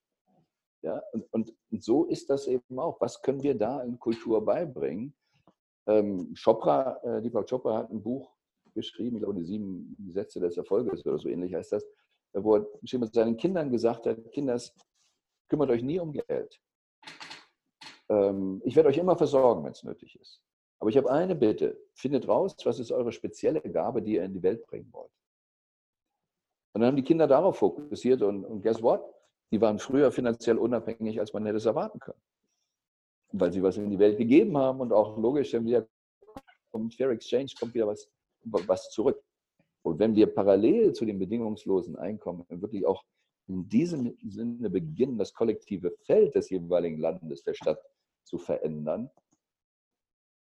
[0.84, 3.02] Ja, und, und, und, so ist das eben auch.
[3.02, 5.16] Was können wir da in Kultur beibringen?
[5.88, 8.37] Ähm, Chopra, äh, Deepak Chopra hat ein Buch
[8.78, 11.86] geschrieben, ich glaube, die sieben Sätze des Erfolges oder so ähnlich heißt das,
[12.34, 14.74] wo er mit seinen Kindern gesagt hat, Kinders,
[15.50, 16.60] Kümmert euch nie um Geld.
[18.10, 20.42] Ähm, ich werde euch immer versorgen, wenn es nötig ist.
[20.80, 21.80] Aber ich habe eine Bitte.
[21.96, 25.12] Findet raus, was ist eure spezielle Gabe, die ihr in die Welt bringen wollt.
[26.74, 29.02] Und dann haben die Kinder darauf fokussiert und, und guess what?
[29.52, 32.22] Die waren früher finanziell unabhängig, als man hätte es erwarten können.
[33.32, 35.88] Weil sie was in die Welt gegeben haben und auch logisch, wenn wir
[36.72, 38.10] vom Fair Exchange kommt wieder was,
[38.52, 39.24] was zurück.
[39.84, 43.04] Und wenn wir parallel zu dem bedingungslosen Einkommen wirklich auch
[43.48, 47.82] in diesem Sinne beginnen, das kollektive Feld des jeweiligen Landes, der Stadt
[48.24, 49.10] zu verändern.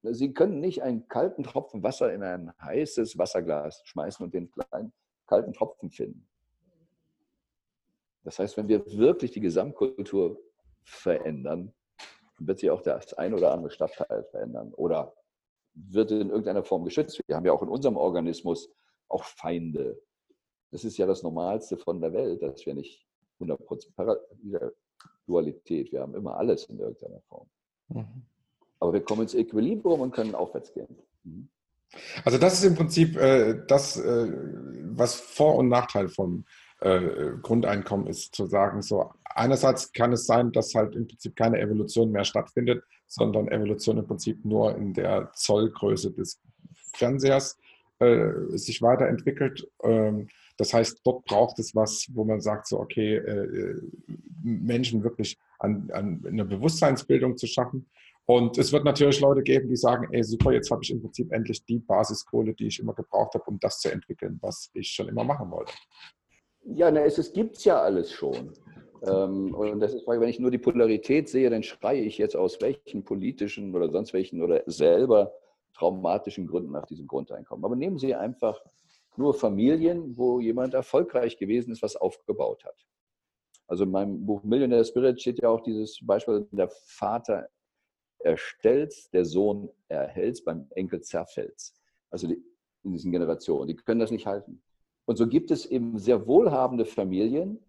[0.02, 4.92] Sie können nicht einen kalten Tropfen Wasser in ein heißes Wasserglas schmeißen und den kleinen
[5.26, 6.28] kalten Tropfen finden.
[8.24, 10.40] Das heißt, wenn wir wirklich die Gesamtkultur
[10.84, 11.72] verändern,
[12.38, 15.14] wird sich auch das ein oder andere Stadtteil verändern oder
[15.76, 17.20] wird in irgendeiner Form geschützt.
[17.26, 18.70] Wir haben ja auch in unserem Organismus
[19.08, 20.00] auch Feinde,
[20.72, 23.06] das ist ja das Normalste von der Welt, dass wir nicht
[23.40, 24.72] 100%
[25.26, 27.48] Dualität, wir haben immer alles in irgendeiner Form.
[27.88, 28.22] Mhm.
[28.80, 30.96] Aber wir kommen ins Equilibrium und können aufwärts gehen.
[31.24, 31.48] Mhm.
[32.24, 34.32] Also das ist im Prinzip äh, das, äh,
[34.82, 36.44] was Vor- und Nachteil vom
[36.80, 41.60] äh, Grundeinkommen ist, zu sagen, so einerseits kann es sein, dass halt im Prinzip keine
[41.60, 46.40] Evolution mehr stattfindet, sondern Evolution im Prinzip nur in der Zollgröße des
[46.94, 47.58] Fernsehers
[47.98, 49.68] äh, sich weiterentwickelt.
[49.82, 53.82] Ähm, das heißt, dort braucht es was, wo man sagt, so, okay, äh, äh,
[54.42, 57.86] Menschen wirklich an, an eine Bewusstseinsbildung zu schaffen.
[58.26, 61.30] Und es wird natürlich Leute geben, die sagen, ey, super, jetzt habe ich im Prinzip
[61.32, 65.08] endlich die Basiskohle, die ich immer gebraucht habe, um das zu entwickeln, was ich schon
[65.08, 65.72] immer machen wollte.
[66.64, 68.52] Ja, na, es, es gibt ja alles schon.
[69.06, 72.60] Ähm, und das ist, wenn ich nur die Polarität sehe, dann schreie ich jetzt aus
[72.60, 75.32] welchen politischen oder sonst welchen oder selber
[75.74, 77.64] traumatischen Gründen nach diesem Grundeinkommen.
[77.64, 78.60] Aber nehmen Sie einfach
[79.16, 82.86] nur Familien, wo jemand erfolgreich gewesen ist, was aufgebaut hat.
[83.66, 87.48] Also in meinem Buch Millionaire Spirit steht ja auch dieses Beispiel, der Vater
[88.18, 91.72] erstellt, der Sohn erhält, beim Enkel zerfällt.
[92.10, 92.42] Also die,
[92.84, 94.62] in diesen Generationen, die können das nicht halten.
[95.04, 97.60] Und so gibt es eben sehr wohlhabende Familien,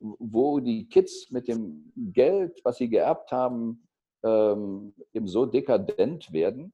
[0.00, 3.86] wo die Kids mit dem Geld, was sie geerbt haben,
[4.22, 6.72] ähm, eben so dekadent werden,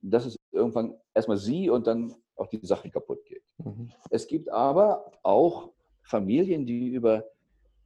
[0.00, 3.42] dass es irgendwann erstmal sie und dann auch die Sache kaputt geht.
[3.58, 3.90] Mhm.
[4.10, 5.70] Es gibt aber auch
[6.02, 7.24] Familien, die über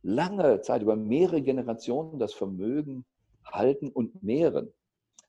[0.03, 3.05] lange Zeit, über mehrere Generationen das Vermögen
[3.44, 4.72] halten und mehren,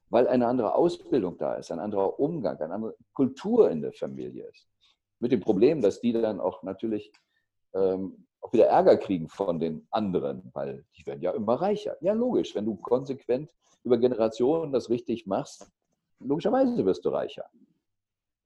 [0.10, 4.48] weil eine andere Ausbildung da ist, ein anderer Umgang, eine andere Kultur in der Familie
[4.48, 4.68] ist.
[5.20, 7.12] Mit dem Problem, dass die dann auch natürlich
[7.74, 11.96] ähm, auch wieder Ärger kriegen von den anderen, weil die werden ja immer reicher.
[12.02, 15.68] Ja, logisch, wenn du konsequent über Generationen das richtig machst,
[16.20, 17.46] logischerweise wirst du reicher.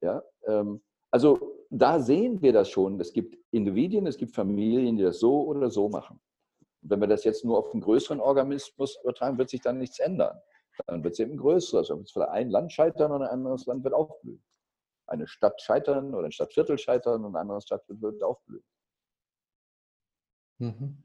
[0.02, 0.82] Ja, ähm,
[1.12, 3.00] also da sehen wir das schon.
[3.00, 6.20] Es gibt Individuen, es gibt Familien, die das so oder so machen.
[6.84, 10.00] Und wenn wir das jetzt nur auf einen größeren Organismus übertragen, wird sich dann nichts
[10.00, 10.40] ändern.
[10.86, 11.80] Dann wird es eben größer.
[11.80, 14.44] Also wird vielleicht ein Land scheitern und ein anderes Land wird aufblühen.
[15.08, 18.64] Eine Stadt scheitern oder ein Stadtviertel scheitern und ein anderes Stadtviertel wird aufblühen.
[20.60, 20.98] Mhm.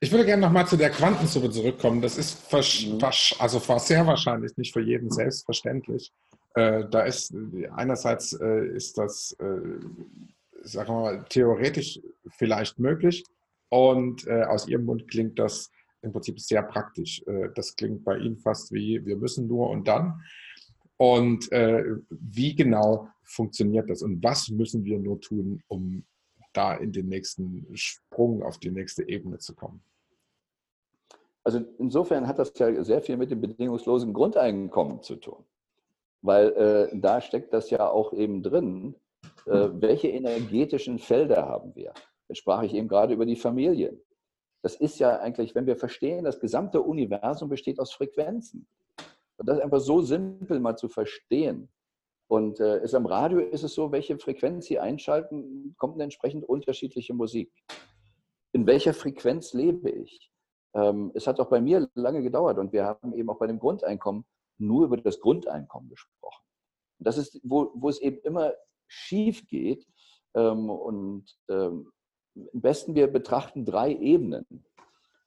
[0.00, 2.02] Ich würde gerne nochmal zu der Quantensuppe zurückkommen.
[2.02, 2.98] Das ist mhm.
[3.38, 6.12] also sehr wahrscheinlich nicht für jeden selbstverständlich.
[6.54, 7.34] Äh, da ist
[7.74, 13.24] einerseits äh, ist das, äh, sagen wir mal, theoretisch vielleicht möglich
[13.68, 15.70] und aus Ihrem Mund klingt das
[16.02, 17.22] im Prinzip sehr praktisch.
[17.54, 20.20] Das klingt bei Ihnen fast wie wir müssen nur und dann.
[20.98, 26.04] Und wie genau funktioniert das und was müssen wir nur tun, um
[26.52, 29.82] da in den nächsten Sprung auf die nächste Ebene zu kommen?
[31.44, 35.44] Also insofern hat das ja sehr viel mit dem bedingungslosen Grundeinkommen zu tun,
[36.20, 38.94] weil äh, da steckt das ja auch eben drin,
[39.46, 41.92] äh, welche energetischen Felder haben wir.
[42.28, 44.00] Jetzt sprach ich eben gerade über die Familien.
[44.62, 48.68] Das ist ja eigentlich, wenn wir verstehen, das gesamte Universum besteht aus Frequenzen.
[49.36, 51.68] Und das einfach so simpel mal zu verstehen.
[52.32, 56.48] Und äh, ist am Radio ist es so, welche Frequenz Sie einschalten, kommt eine entsprechend
[56.48, 57.52] unterschiedliche Musik.
[58.52, 60.32] In welcher Frequenz lebe ich?
[60.74, 63.58] Ähm, es hat auch bei mir lange gedauert und wir haben eben auch bei dem
[63.58, 64.24] Grundeinkommen
[64.56, 66.42] nur über das Grundeinkommen gesprochen.
[66.98, 68.54] Und das ist, wo, wo es eben immer
[68.86, 69.86] schief geht.
[70.34, 71.92] Ähm, und ähm,
[72.34, 74.64] am besten wir betrachten drei Ebenen.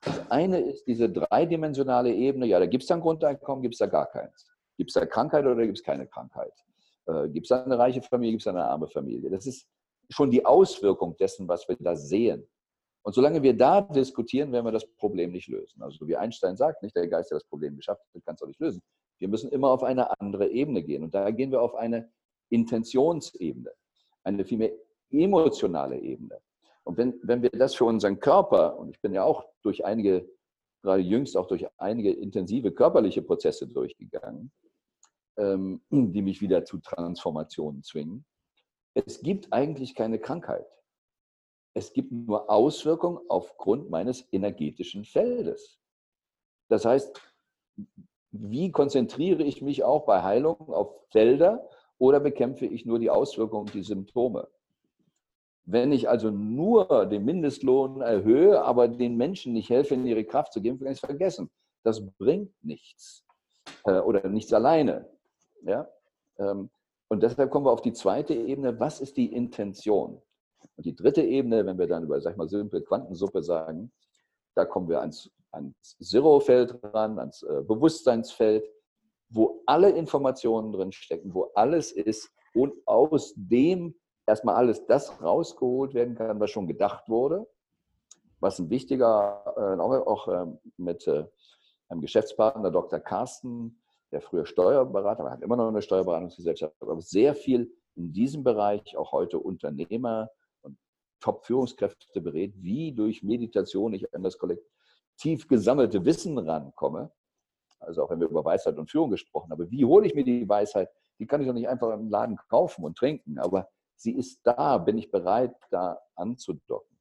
[0.01, 3.85] Das eine ist diese dreidimensionale Ebene, ja, da gibt es dann Grundeinkommen, gibt es da
[3.85, 4.47] gar keins.
[4.75, 6.65] Gibt es da Krankheit oder gibt es keine Krankheit?
[7.07, 9.29] Äh, gibt es eine reiche Familie, gibt es eine arme Familie?
[9.29, 9.67] Das ist
[10.09, 12.47] schon die Auswirkung dessen, was wir da sehen.
[13.03, 15.81] Und solange wir da diskutieren, werden wir das Problem nicht lösen.
[15.81, 18.47] Also wie Einstein sagt, nicht der Geist, der das Problem geschafft hat, kann es auch
[18.47, 18.81] nicht lösen.
[19.19, 21.03] Wir müssen immer auf eine andere Ebene gehen.
[21.03, 22.09] Und da gehen wir auf eine
[22.49, 23.71] Intentionsebene,
[24.23, 24.71] eine vielmehr
[25.11, 26.39] emotionale Ebene.
[26.83, 30.27] Und wenn, wenn wir das für unseren Körper, und ich bin ja auch durch einige,
[30.81, 34.51] gerade jüngst auch durch einige intensive körperliche Prozesse durchgegangen,
[35.37, 38.25] ähm, die mich wieder zu Transformationen zwingen,
[38.93, 40.65] es gibt eigentlich keine Krankheit.
[41.73, 45.77] Es gibt nur Auswirkungen aufgrund meines energetischen Feldes.
[46.69, 47.21] Das heißt,
[48.31, 53.69] wie konzentriere ich mich auch bei Heilung auf Felder oder bekämpfe ich nur die Auswirkungen,
[53.73, 54.47] die Symptome?
[55.65, 60.53] Wenn ich also nur den Mindestlohn erhöhe, aber den Menschen nicht helfe, in ihre Kraft
[60.53, 61.49] zu geben, kann ich es vergessen.
[61.83, 63.25] Das bringt nichts
[63.83, 65.09] äh, oder nichts alleine.
[65.65, 65.89] Ja?
[66.37, 66.69] Ähm,
[67.07, 68.79] und deshalb kommen wir auf die zweite Ebene.
[68.79, 70.21] Was ist die Intention?
[70.75, 73.91] Und die dritte Ebene, wenn wir dann über, sag ich mal, simple Quantensuppe sagen,
[74.55, 78.65] da kommen wir ans, ans Zero-Feld ran, ans äh, Bewusstseinsfeld,
[79.29, 83.95] wo alle Informationen drin stecken, wo alles ist und aus dem
[84.25, 87.47] erstmal alles das rausgeholt werden kann, was schon gedacht wurde,
[88.39, 90.45] was ein wichtiger, äh, auch, auch äh,
[90.77, 91.25] mit äh,
[91.89, 92.99] einem Geschäftspartner, Dr.
[92.99, 93.79] Carsten,
[94.11, 98.97] der früher Steuerberater war, hat immer noch eine Steuerberatungsgesellschaft, aber sehr viel in diesem Bereich,
[98.97, 100.29] auch heute Unternehmer
[100.61, 100.77] und
[101.19, 107.11] Top-Führungskräfte berät, wie durch Meditation ich an das kollektiv gesammelte Wissen rankomme.
[107.79, 110.47] Also auch wenn wir über Weisheit und Führung gesprochen haben, wie hole ich mir die
[110.47, 110.89] Weisheit?
[111.19, 114.77] Die kann ich doch nicht einfach im Laden kaufen und trinken, aber sie ist da,
[114.77, 116.97] bin ich bereit, da anzudocken.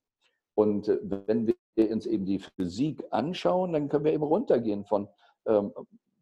[0.55, 5.09] Und äh, wenn wir uns eben die Physik anschauen, dann können wir eben runtergehen von
[5.47, 5.73] ähm,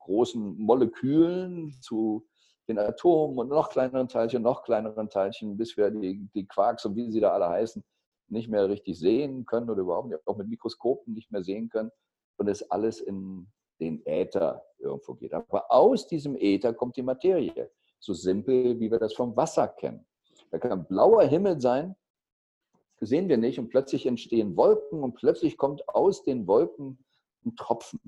[0.05, 2.27] großen Molekülen zu
[2.69, 6.97] den Atomen und noch kleineren Teilchen, noch kleineren Teilchen, bis wir die, die Quarks und
[6.97, 7.83] wie sie da alle heißen,
[8.29, 11.91] nicht mehr richtig sehen können oder überhaupt nicht, auch mit Mikroskopen nicht mehr sehen können
[12.37, 13.47] und es alles in
[13.81, 15.35] den Äther irgendwo geht.
[15.35, 20.07] Aber aus diesem Äther kommt die Materie, so simpel, wie wir das vom Wasser kennen.
[20.51, 21.95] Da kann blauer Himmel sein,
[23.01, 27.05] sehen wir nicht, und plötzlich entstehen Wolken und plötzlich kommt aus den Wolken
[27.45, 28.01] ein Tropfen.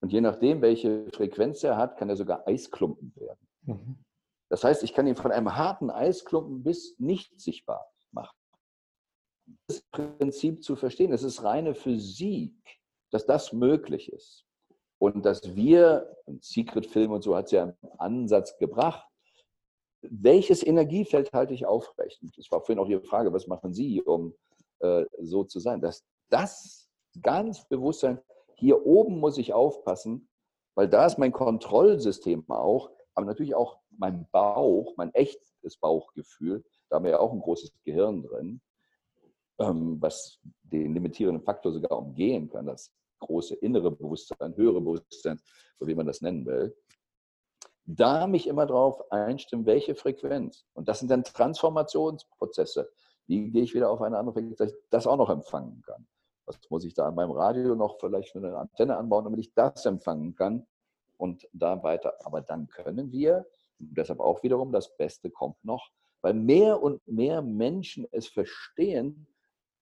[0.00, 3.48] Und je nachdem, welche Frequenz er hat, kann er sogar Eisklumpen werden.
[3.62, 3.98] Mhm.
[4.48, 8.36] Das heißt, ich kann ihn von einem harten Eisklumpen bis nicht sichtbar machen.
[9.66, 12.54] Das Prinzip zu verstehen, es ist reine Physik,
[13.10, 14.44] dass das möglich ist.
[14.98, 19.06] Und dass wir, Secret Film und so hat es ja einen Ansatz gebracht,
[20.02, 22.20] welches Energiefeld halte ich aufrecht?
[22.36, 24.34] Das war vorhin auch Ihre Frage, was machen Sie, um
[24.80, 25.80] äh, so zu sein?
[25.80, 26.88] Dass das
[27.20, 28.20] ganz bewusst sein,
[28.58, 30.28] hier oben muss ich aufpassen,
[30.74, 36.96] weil da ist mein Kontrollsystem auch, aber natürlich auch mein Bauch, mein echtes Bauchgefühl, da
[36.96, 38.60] haben wir ja auch ein großes Gehirn drin,
[39.58, 45.40] ähm, was den limitierenden Faktor sogar umgehen kann, das große innere Bewusstsein, höhere Bewusstsein,
[45.78, 46.76] so wie man das nennen will.
[47.84, 50.64] Da mich immer darauf einstimmen, welche Frequenz.
[50.74, 52.90] Und das sind dann Transformationsprozesse.
[53.26, 56.06] Wie gehe ich wieder auf eine andere Frequenz, dass ich das auch noch empfangen kann?
[56.48, 59.52] Was muss ich da an meinem Radio noch vielleicht für eine Antenne anbauen, damit ich
[59.52, 60.66] das empfangen kann
[61.18, 62.14] und da weiter.
[62.24, 63.46] Aber dann können wir,
[63.78, 65.90] deshalb auch wiederum, das Beste kommt noch,
[66.22, 69.26] weil mehr und mehr Menschen es verstehen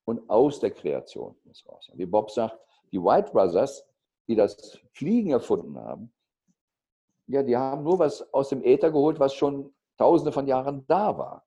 [0.05, 1.89] und aus der Kreation ist raus.
[1.95, 2.59] Wie Bob sagt,
[2.91, 3.87] die White Brothers,
[4.27, 6.13] die das Fliegen erfunden haben,
[7.29, 11.17] ja, die haben nur was aus dem Äther geholt, was schon tausende von Jahren da
[11.17, 11.47] war.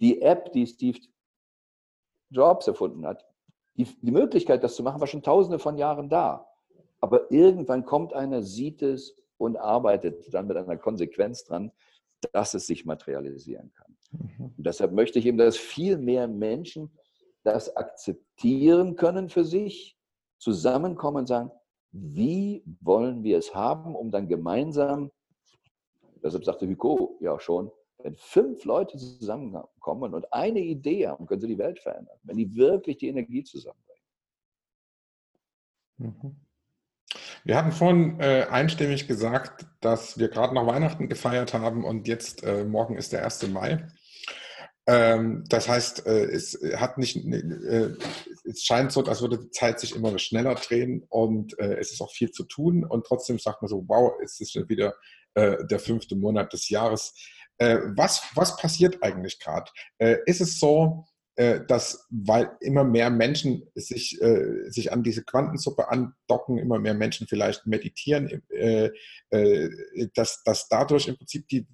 [0.00, 1.00] Die App, die Steve
[2.30, 3.24] Jobs erfunden hat,
[3.76, 6.48] die, die Möglichkeit, das zu machen, war schon tausende von Jahren da.
[7.00, 11.70] Aber irgendwann kommt einer, sieht es und arbeitet dann mit einer Konsequenz dran,
[12.32, 13.96] dass es sich materialisieren kann.
[14.12, 14.54] Mhm.
[14.56, 16.90] Und deshalb möchte ich eben, dass viel mehr Menschen
[17.42, 19.96] das akzeptieren können für sich,
[20.38, 21.50] zusammenkommen und sagen,
[21.92, 25.10] wie wollen wir es haben, um dann gemeinsam,
[26.22, 27.70] deshalb sagte Hugo ja auch schon,
[28.06, 32.54] wenn fünf Leute zusammenkommen und eine Idee haben, können sie die Welt verändern, wenn die
[32.54, 34.02] wirklich die Energie zusammenbringen.
[35.96, 36.36] Mhm.
[37.42, 42.44] Wir hatten vorhin äh, einstimmig gesagt, dass wir gerade noch Weihnachten gefeiert haben und jetzt
[42.44, 43.48] äh, morgen ist der 1.
[43.48, 43.88] Mai.
[44.86, 47.90] Ähm, das heißt, äh, es hat nicht, äh,
[48.44, 52.00] es scheint so, als würde die Zeit sich immer schneller drehen und äh, es ist
[52.00, 54.94] auch viel zu tun und trotzdem sagt man so, wow, es ist wieder
[55.34, 57.14] äh, der fünfte Monat des Jahres.
[57.58, 59.70] Äh, was, was passiert eigentlich gerade?
[59.98, 65.22] Äh, ist es so, äh, dass, weil immer mehr Menschen sich, äh, sich an diese
[65.22, 68.90] Quantensuppe andocken, immer mehr Menschen vielleicht meditieren, äh,
[69.30, 69.70] äh,
[70.14, 71.66] dass, dass dadurch im Prinzip die,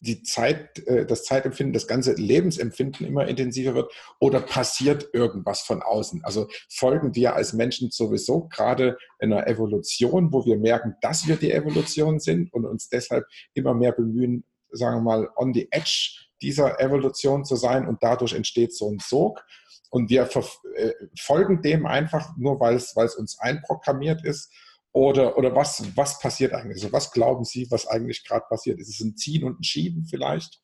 [0.00, 5.82] die Zeit, äh, das Zeitempfinden, das ganze Lebensempfinden immer intensiver wird oder passiert irgendwas von
[5.82, 6.24] außen?
[6.24, 11.52] Also folgen wir als Menschen sowieso gerade einer Evolution, wo wir merken, dass wir die
[11.52, 16.80] Evolution sind und uns deshalb immer mehr bemühen, sagen wir mal, on the edge dieser
[16.80, 19.44] Evolution zu sein und dadurch entsteht so ein Sog.
[19.90, 20.28] Und wir
[20.76, 24.52] äh, folgen dem einfach nur, weil es, weil es uns einprogrammiert ist.
[24.92, 26.82] Oder, oder was, was passiert eigentlich?
[26.82, 28.80] Also was glauben Sie, was eigentlich gerade passiert?
[28.80, 30.60] Ist es ein Ziehen und ein Schieben vielleicht?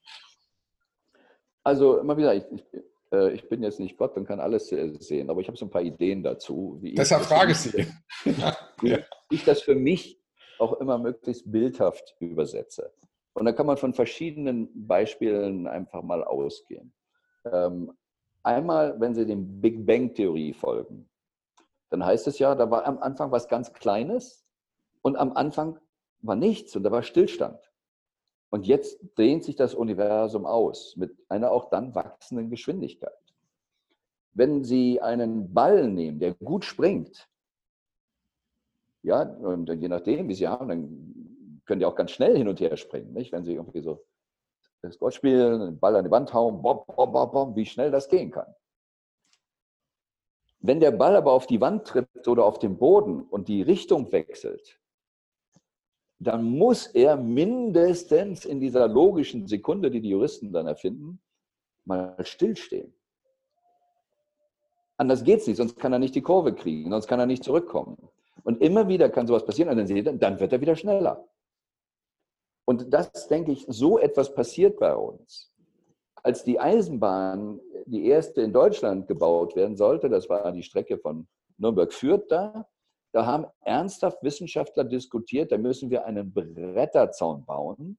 [1.62, 2.64] Also immer wieder, ich, ich,
[3.12, 5.70] äh, ich bin jetzt nicht Gott und kann alles sehen, aber ich habe so ein
[5.70, 6.80] paar Ideen dazu.
[6.82, 7.86] Deshalb ich frage ich Sie.
[8.80, 8.98] wie
[9.30, 10.20] ich das für mich
[10.58, 12.92] auch immer möglichst bildhaft übersetze.
[13.36, 16.94] Und da kann man von verschiedenen Beispielen einfach mal ausgehen.
[17.44, 17.92] Ähm,
[18.42, 21.06] einmal, wenn Sie dem Big Bang-Theorie folgen,
[21.90, 24.46] dann heißt es ja, da war am Anfang was ganz Kleines
[25.02, 25.78] und am Anfang
[26.20, 27.60] war nichts und da war Stillstand.
[28.48, 33.12] Und jetzt dehnt sich das Universum aus mit einer auch dann wachsenden Geschwindigkeit.
[34.32, 37.28] Wenn Sie einen Ball nehmen, der gut springt,
[39.02, 41.25] ja, und je nachdem, wie Sie haben, dann
[41.66, 43.32] können die auch ganz schnell hin und her springen, nicht?
[43.32, 44.04] wenn sie irgendwie so
[44.82, 47.90] das Golf spielen, den Ball an die Wand hauen, bom, bom, bom, bom, wie schnell
[47.90, 48.54] das gehen kann.
[50.60, 54.10] Wenn der Ball aber auf die Wand tritt oder auf den Boden und die Richtung
[54.12, 54.80] wechselt,
[56.18, 61.20] dann muss er mindestens in dieser logischen Sekunde, die die Juristen dann erfinden,
[61.84, 62.94] mal stillstehen.
[64.96, 67.44] Anders geht es nicht, sonst kann er nicht die Kurve kriegen, sonst kann er nicht
[67.44, 67.96] zurückkommen.
[68.44, 71.28] Und immer wieder kann sowas passieren und dann wird er wieder schneller.
[72.66, 75.52] Und das, denke ich, so etwas passiert bei uns.
[76.22, 81.28] Als die Eisenbahn, die erste in Deutschland gebaut werden sollte, das war die Strecke von
[81.58, 82.68] Nürnberg-Fürth da,
[83.12, 87.98] da haben ernsthaft Wissenschaftler diskutiert, da müssen wir einen Bretterzaun bauen,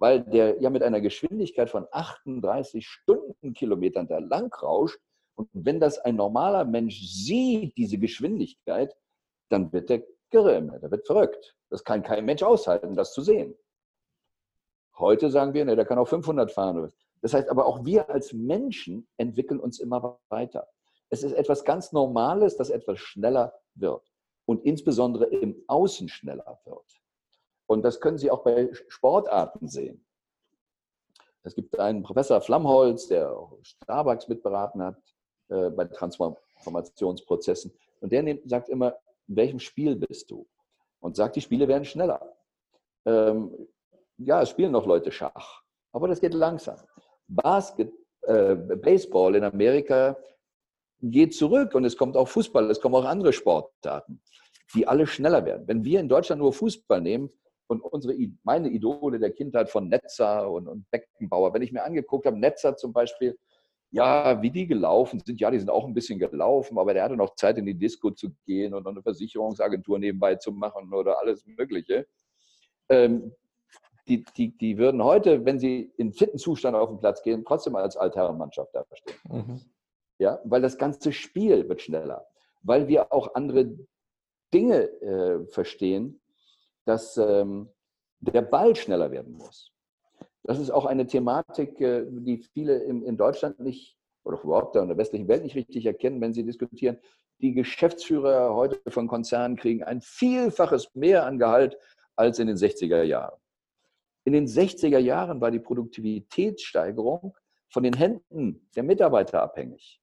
[0.00, 4.98] weil der ja mit einer Geschwindigkeit von 38 Stundenkilometern da lang rauscht.
[5.36, 8.96] Und wenn das ein normaler Mensch sieht, diese Geschwindigkeit,
[9.50, 11.56] dann wird der Girre, der wird verrückt.
[11.70, 13.54] Das kann kein Mensch aushalten, das zu sehen.
[14.98, 16.92] Heute sagen wir, ne, der kann auch 500 fahren.
[17.20, 20.68] Das heißt aber auch wir als Menschen entwickeln uns immer weiter.
[21.10, 24.02] Es ist etwas ganz Normales, dass etwas schneller wird
[24.46, 27.00] und insbesondere im Außen schneller wird.
[27.66, 30.04] Und das können Sie auch bei Sportarten sehen.
[31.42, 34.96] Es gibt einen Professor Flammholz, der Starbucks mitberaten hat
[35.48, 37.72] äh, bei Transformationsprozessen.
[38.00, 38.96] Und der sagt immer,
[39.28, 40.46] in welchem Spiel bist du?
[41.00, 42.36] und sagt, die Spiele werden schneller.
[43.04, 43.68] Ähm,
[44.18, 45.62] ja, es spielen noch Leute Schach,
[45.92, 46.76] aber das geht langsam.
[47.28, 47.92] Basket,
[48.22, 50.16] äh, Baseball in Amerika
[51.00, 54.20] geht zurück und es kommt auch Fußball, es kommen auch andere Sportarten,
[54.74, 55.66] die alle schneller werden.
[55.68, 57.30] Wenn wir in Deutschland nur Fußball nehmen
[57.68, 62.26] und unsere, meine Idole der Kindheit von Netzer und, und Beckenbauer, wenn ich mir angeguckt
[62.26, 63.38] habe, Netzer zum Beispiel,
[63.90, 67.16] ja, wie die gelaufen sind, ja, die sind auch ein bisschen gelaufen, aber der hatte
[67.16, 71.46] noch Zeit, in die Disco zu gehen und eine Versicherungsagentur nebenbei zu machen oder alles
[71.46, 72.06] Mögliche.
[72.90, 73.32] Ähm,
[74.08, 77.76] die, die, die würden heute, wenn sie in fitten Zustand auf den Platz gehen, trotzdem
[77.76, 79.18] als Altherrenmannschaft dastehen.
[79.28, 79.60] Mhm.
[80.18, 82.26] Ja, weil das ganze Spiel wird schneller,
[82.62, 83.78] weil wir auch andere
[84.52, 86.20] Dinge äh, verstehen,
[86.84, 87.68] dass ähm,
[88.20, 89.72] der Ball schneller werden muss.
[90.42, 94.88] Das ist auch eine Thematik, äh, die viele in, in Deutschland nicht oder überhaupt in
[94.88, 96.98] der westlichen Welt nicht richtig erkennen, wenn sie diskutieren.
[97.40, 101.78] Die Geschäftsführer heute von Konzernen kriegen ein Vielfaches mehr an Gehalt
[102.16, 103.38] als in den 60er Jahren.
[104.24, 107.36] In den 60er Jahren war die Produktivitätssteigerung
[107.68, 110.00] von den Händen der Mitarbeiter abhängig.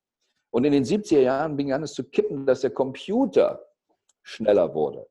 [0.51, 3.65] Und in den 70er Jahren begann es zu kippen, dass der Computer
[4.23, 5.07] schneller wurde.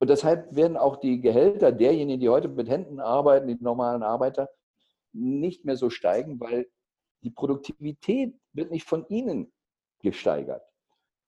[0.00, 4.48] Und deshalb werden auch die Gehälter derjenigen, die heute mit Händen arbeiten, die normalen Arbeiter,
[5.12, 6.70] nicht mehr so steigen, weil
[7.22, 9.52] die Produktivität wird nicht von ihnen
[10.00, 10.62] gesteigert.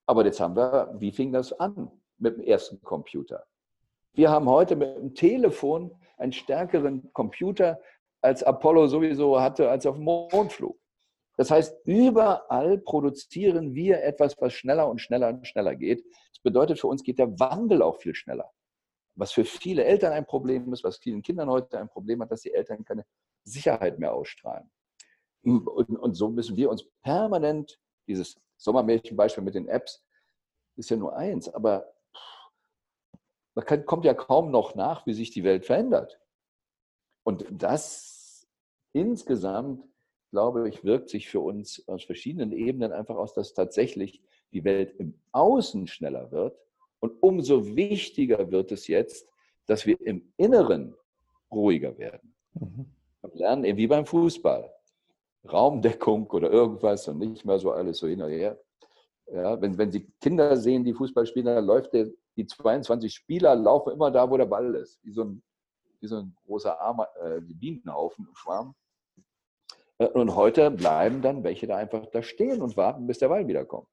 [0.06, 3.44] Aber jetzt haben wir, wie fing das an mit dem ersten Computer?
[4.14, 7.80] Wir haben heute mit dem Telefon einen stärkeren Computer,
[8.20, 10.78] als Apollo sowieso hatte, als auf dem Mondflug.
[11.36, 16.04] Das heißt, überall produzieren wir etwas, was schneller und schneller und schneller geht.
[16.30, 18.50] Das bedeutet, für uns geht der Wandel auch viel schneller.
[19.16, 22.42] Was für viele Eltern ein Problem ist, was vielen Kindern heute ein Problem hat, dass
[22.42, 23.04] die Eltern keine
[23.44, 24.70] Sicherheit mehr ausstrahlen.
[25.42, 30.04] Und, und so müssen wir uns permanent, dieses Sommermärchenbeispiel mit den Apps
[30.76, 31.92] ist ja nur eins, aber
[33.54, 36.20] man kann, kommt ja kaum noch nach, wie sich die Welt verändert.
[37.24, 38.48] Und das
[38.92, 39.84] insgesamt
[40.32, 44.22] glaube ich, wirkt sich für uns aus verschiedenen Ebenen einfach aus, dass tatsächlich
[44.52, 46.58] die Welt im Außen schneller wird.
[47.00, 49.28] Und umso wichtiger wird es jetzt,
[49.66, 50.94] dass wir im Inneren
[51.50, 52.34] ruhiger werden.
[52.54, 52.86] Mhm.
[53.20, 54.72] Und lernen eben wie beim Fußball.
[55.52, 58.58] Raumdeckung oder irgendwas und nicht mehr so alles so hin und her.
[59.26, 63.54] Ja, wenn, wenn Sie Kinder sehen, die Fußball spielen, dann läuft der, die 22 Spieler
[63.54, 65.42] laufen immer da, wo der Ball ist, wie so ein,
[66.00, 68.74] wie so ein großer Arm, äh, Bienenhaufen, Schwarm.
[69.98, 73.46] Äh, und heute bleiben dann welche da einfach da stehen und warten, bis der Ball
[73.46, 73.88] wiederkommt.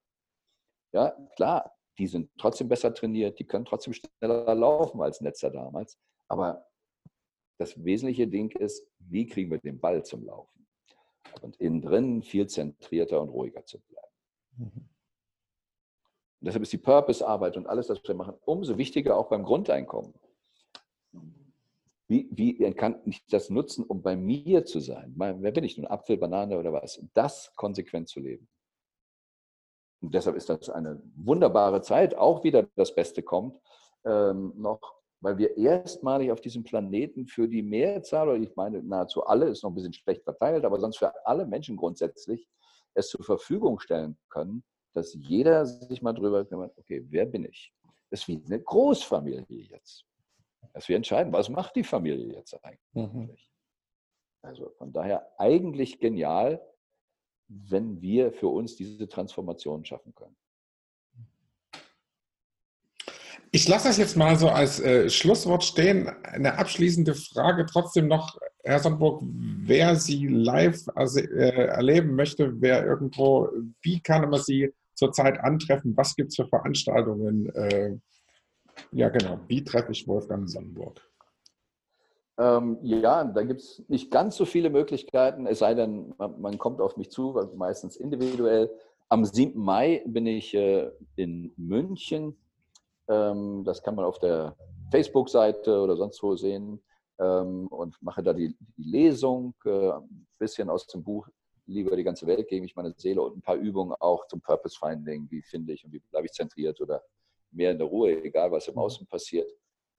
[0.92, 6.00] Ja, klar, die sind trotzdem besser trainiert, die können trotzdem schneller laufen als Netzer damals.
[6.28, 6.66] Aber
[7.60, 10.66] das wesentliche Ding ist, wie kriegen wir den Ball zum Laufen?
[11.42, 14.08] Und innen drin viel zentrierter und ruhiger zu bleiben.
[14.58, 14.90] Mhm.
[16.42, 20.14] Deshalb ist die Purpose-Arbeit und alles, was wir machen, umso wichtiger auch beim Grundeinkommen.
[22.08, 25.14] Wie, wie kann ich das nutzen, um bei mir zu sein?
[25.16, 25.86] Wer bin ich nun?
[25.86, 27.04] Apfel, Banane oder was?
[27.14, 28.48] Das konsequent zu leben.
[30.02, 33.60] Und deshalb ist das eine wunderbare Zeit, auch wieder das Beste kommt,
[34.06, 34.80] ähm, noch,
[35.20, 39.62] weil wir erstmalig auf diesem Planeten für die Mehrzahl, oder ich meine nahezu alle, ist
[39.64, 42.48] noch ein bisschen schlecht verteilt, aber sonst für alle Menschen grundsätzlich
[42.94, 44.64] es zur Verfügung stellen können,
[44.94, 47.74] dass jeder sich mal drüber kümmert, okay, wer bin ich?
[48.10, 50.06] Das ist wie eine Großfamilie jetzt
[50.74, 52.80] dass wir entscheiden, was macht die Familie jetzt eigentlich.
[52.94, 53.36] Mhm.
[54.42, 56.62] Also von daher eigentlich genial,
[57.48, 60.36] wenn wir für uns diese Transformation schaffen können.
[63.52, 66.08] Ich lasse das jetzt mal so als äh, Schlusswort stehen.
[66.24, 72.86] Eine abschließende Frage trotzdem noch, Herr Sandburg, wer Sie live also, äh, erleben möchte, wer
[72.86, 73.50] irgendwo,
[73.82, 75.98] wie kann man Sie zurzeit antreffen?
[75.98, 77.50] Was gibt es für Veranstaltungen?
[77.56, 77.98] Äh,
[78.92, 79.40] ja, genau.
[79.48, 81.02] Wie treffe ich Wolfgang Sonnenburg?
[82.38, 86.58] Ähm, ja, da gibt es nicht ganz so viele Möglichkeiten, es sei denn, man, man
[86.58, 88.70] kommt auf mich zu, meistens individuell.
[89.10, 89.60] Am 7.
[89.60, 92.38] Mai bin ich äh, in München.
[93.10, 94.56] Ähm, das kann man auf der
[94.92, 96.82] Facebook-Seite oder sonst wo sehen.
[97.20, 101.28] Ähm, und mache da die, die Lesung, äh, ein bisschen aus dem Buch
[101.70, 104.78] Lieber die ganze Welt gebe ich meine Seele und ein paar Übungen auch zum Purpose
[104.78, 105.28] Finding.
[105.30, 107.04] Wie finde ich und wie bleibe ich zentriert oder
[107.52, 108.80] mehr in der Ruhe, egal was im mhm.
[108.80, 109.50] Außen passiert.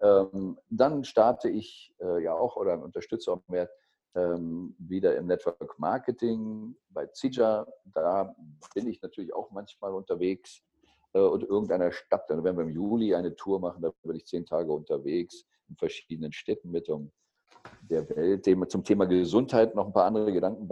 [0.00, 3.70] Ähm, dann starte ich äh, ja auch oder unterstütze auch mehr
[4.14, 7.66] ähm, wieder im Network Marketing bei Cija.
[7.84, 8.34] Da
[8.74, 10.62] bin ich natürlich auch manchmal unterwegs
[11.12, 12.28] äh, und irgendeiner Stadt.
[12.28, 15.76] Dann werden wir im Juli eine Tour machen, da bin ich zehn Tage unterwegs in
[15.76, 17.12] verschiedenen Städten mit, um
[17.82, 20.68] der Welt zum Thema Gesundheit noch ein paar andere Gedanken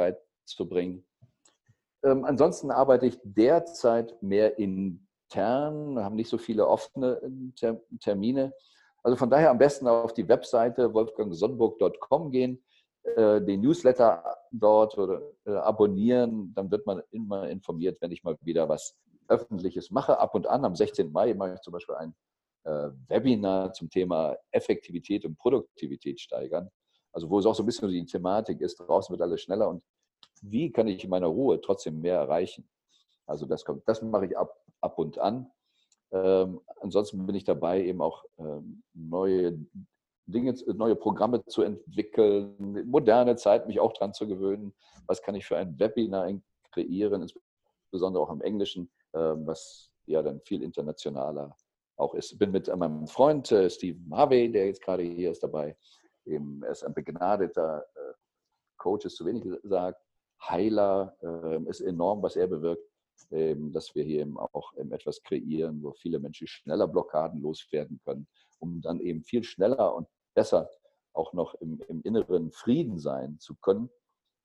[0.48, 1.04] beizubringen.
[2.04, 7.20] Ähm, ansonsten arbeite ich derzeit mehr in intern, haben nicht so viele offene
[7.62, 8.52] äh, Termine,
[9.02, 12.64] Also von daher am besten auf die Webseite wolfgangsonnenburg.com gehen,
[13.02, 18.36] äh, den Newsletter dort oder äh, abonnieren, dann wird man immer informiert, wenn ich mal
[18.40, 18.96] wieder was
[19.28, 20.18] Öffentliches mache.
[20.18, 21.12] Ab und an, am 16.
[21.12, 22.14] Mai mache ich zum Beispiel ein
[22.64, 26.70] äh, Webinar zum Thema Effektivität und Produktivität steigern.
[27.12, 29.82] Also wo es auch so ein bisschen die Thematik ist, draußen wird alles schneller und
[30.42, 32.68] wie kann ich in meiner Ruhe trotzdem mehr erreichen?
[33.26, 35.50] Also das kommt, das mache ich ab, ab und an.
[36.10, 39.58] Ähm, ansonsten bin ich dabei, eben auch ähm, neue
[40.26, 44.74] Dinge, neue Programme zu entwickeln, moderne Zeit, mich auch dran zu gewöhnen.
[45.06, 46.30] Was kann ich für ein Webinar
[46.72, 51.54] kreieren, insbesondere auch im Englischen, ähm, was ja dann viel internationaler
[51.96, 52.38] auch ist.
[52.38, 55.76] Bin mit meinem Freund äh, Stephen Harvey, der jetzt gerade hier ist, dabei.
[56.24, 58.12] Eben, er ist ein begnadeter äh,
[58.76, 60.00] Coach, ist zu wenig gesagt.
[60.40, 62.88] Heiler äh, ist enorm, was er bewirkt.
[63.30, 68.26] Ähm, dass wir hier eben auch etwas kreieren, wo viele Menschen schneller Blockaden loswerden können,
[68.58, 70.70] um dann eben viel schneller und besser
[71.12, 73.90] auch noch im, im inneren Frieden sein zu können,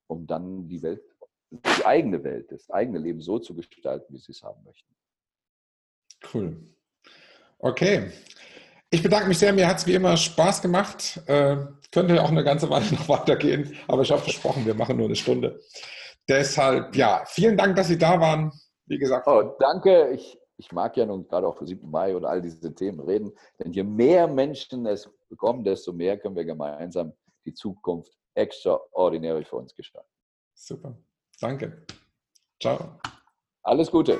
[0.07, 1.01] um dann die Welt,
[1.51, 4.93] die eigene Welt, das eigene Leben so zu gestalten, wie sie es haben möchten.
[6.33, 6.57] Cool.
[7.59, 8.11] Okay.
[8.93, 9.51] Ich bedanke mich sehr.
[9.53, 11.19] Mir hat es wie immer Spaß gemacht.
[11.25, 11.57] Äh,
[11.91, 15.15] könnte auch eine ganze Weile noch weitergehen, aber ich habe versprochen, wir machen nur eine
[15.15, 15.59] Stunde.
[16.29, 18.51] Deshalb, ja, vielen Dank, dass Sie da waren.
[18.85, 19.25] Wie gesagt.
[19.25, 20.11] Oh, danke.
[20.11, 21.89] Ich, ich mag ja nun gerade auch für 7.
[21.89, 23.31] Mai und all diese Themen reden.
[23.59, 27.13] Denn je mehr Menschen es bekommen, desto mehr können wir gemeinsam
[27.45, 30.07] die Zukunft extraordinär für uns gestalten.
[30.53, 30.95] Super.
[31.41, 31.83] Danke.
[32.61, 32.99] Ciao.
[33.63, 34.19] Alles Gute.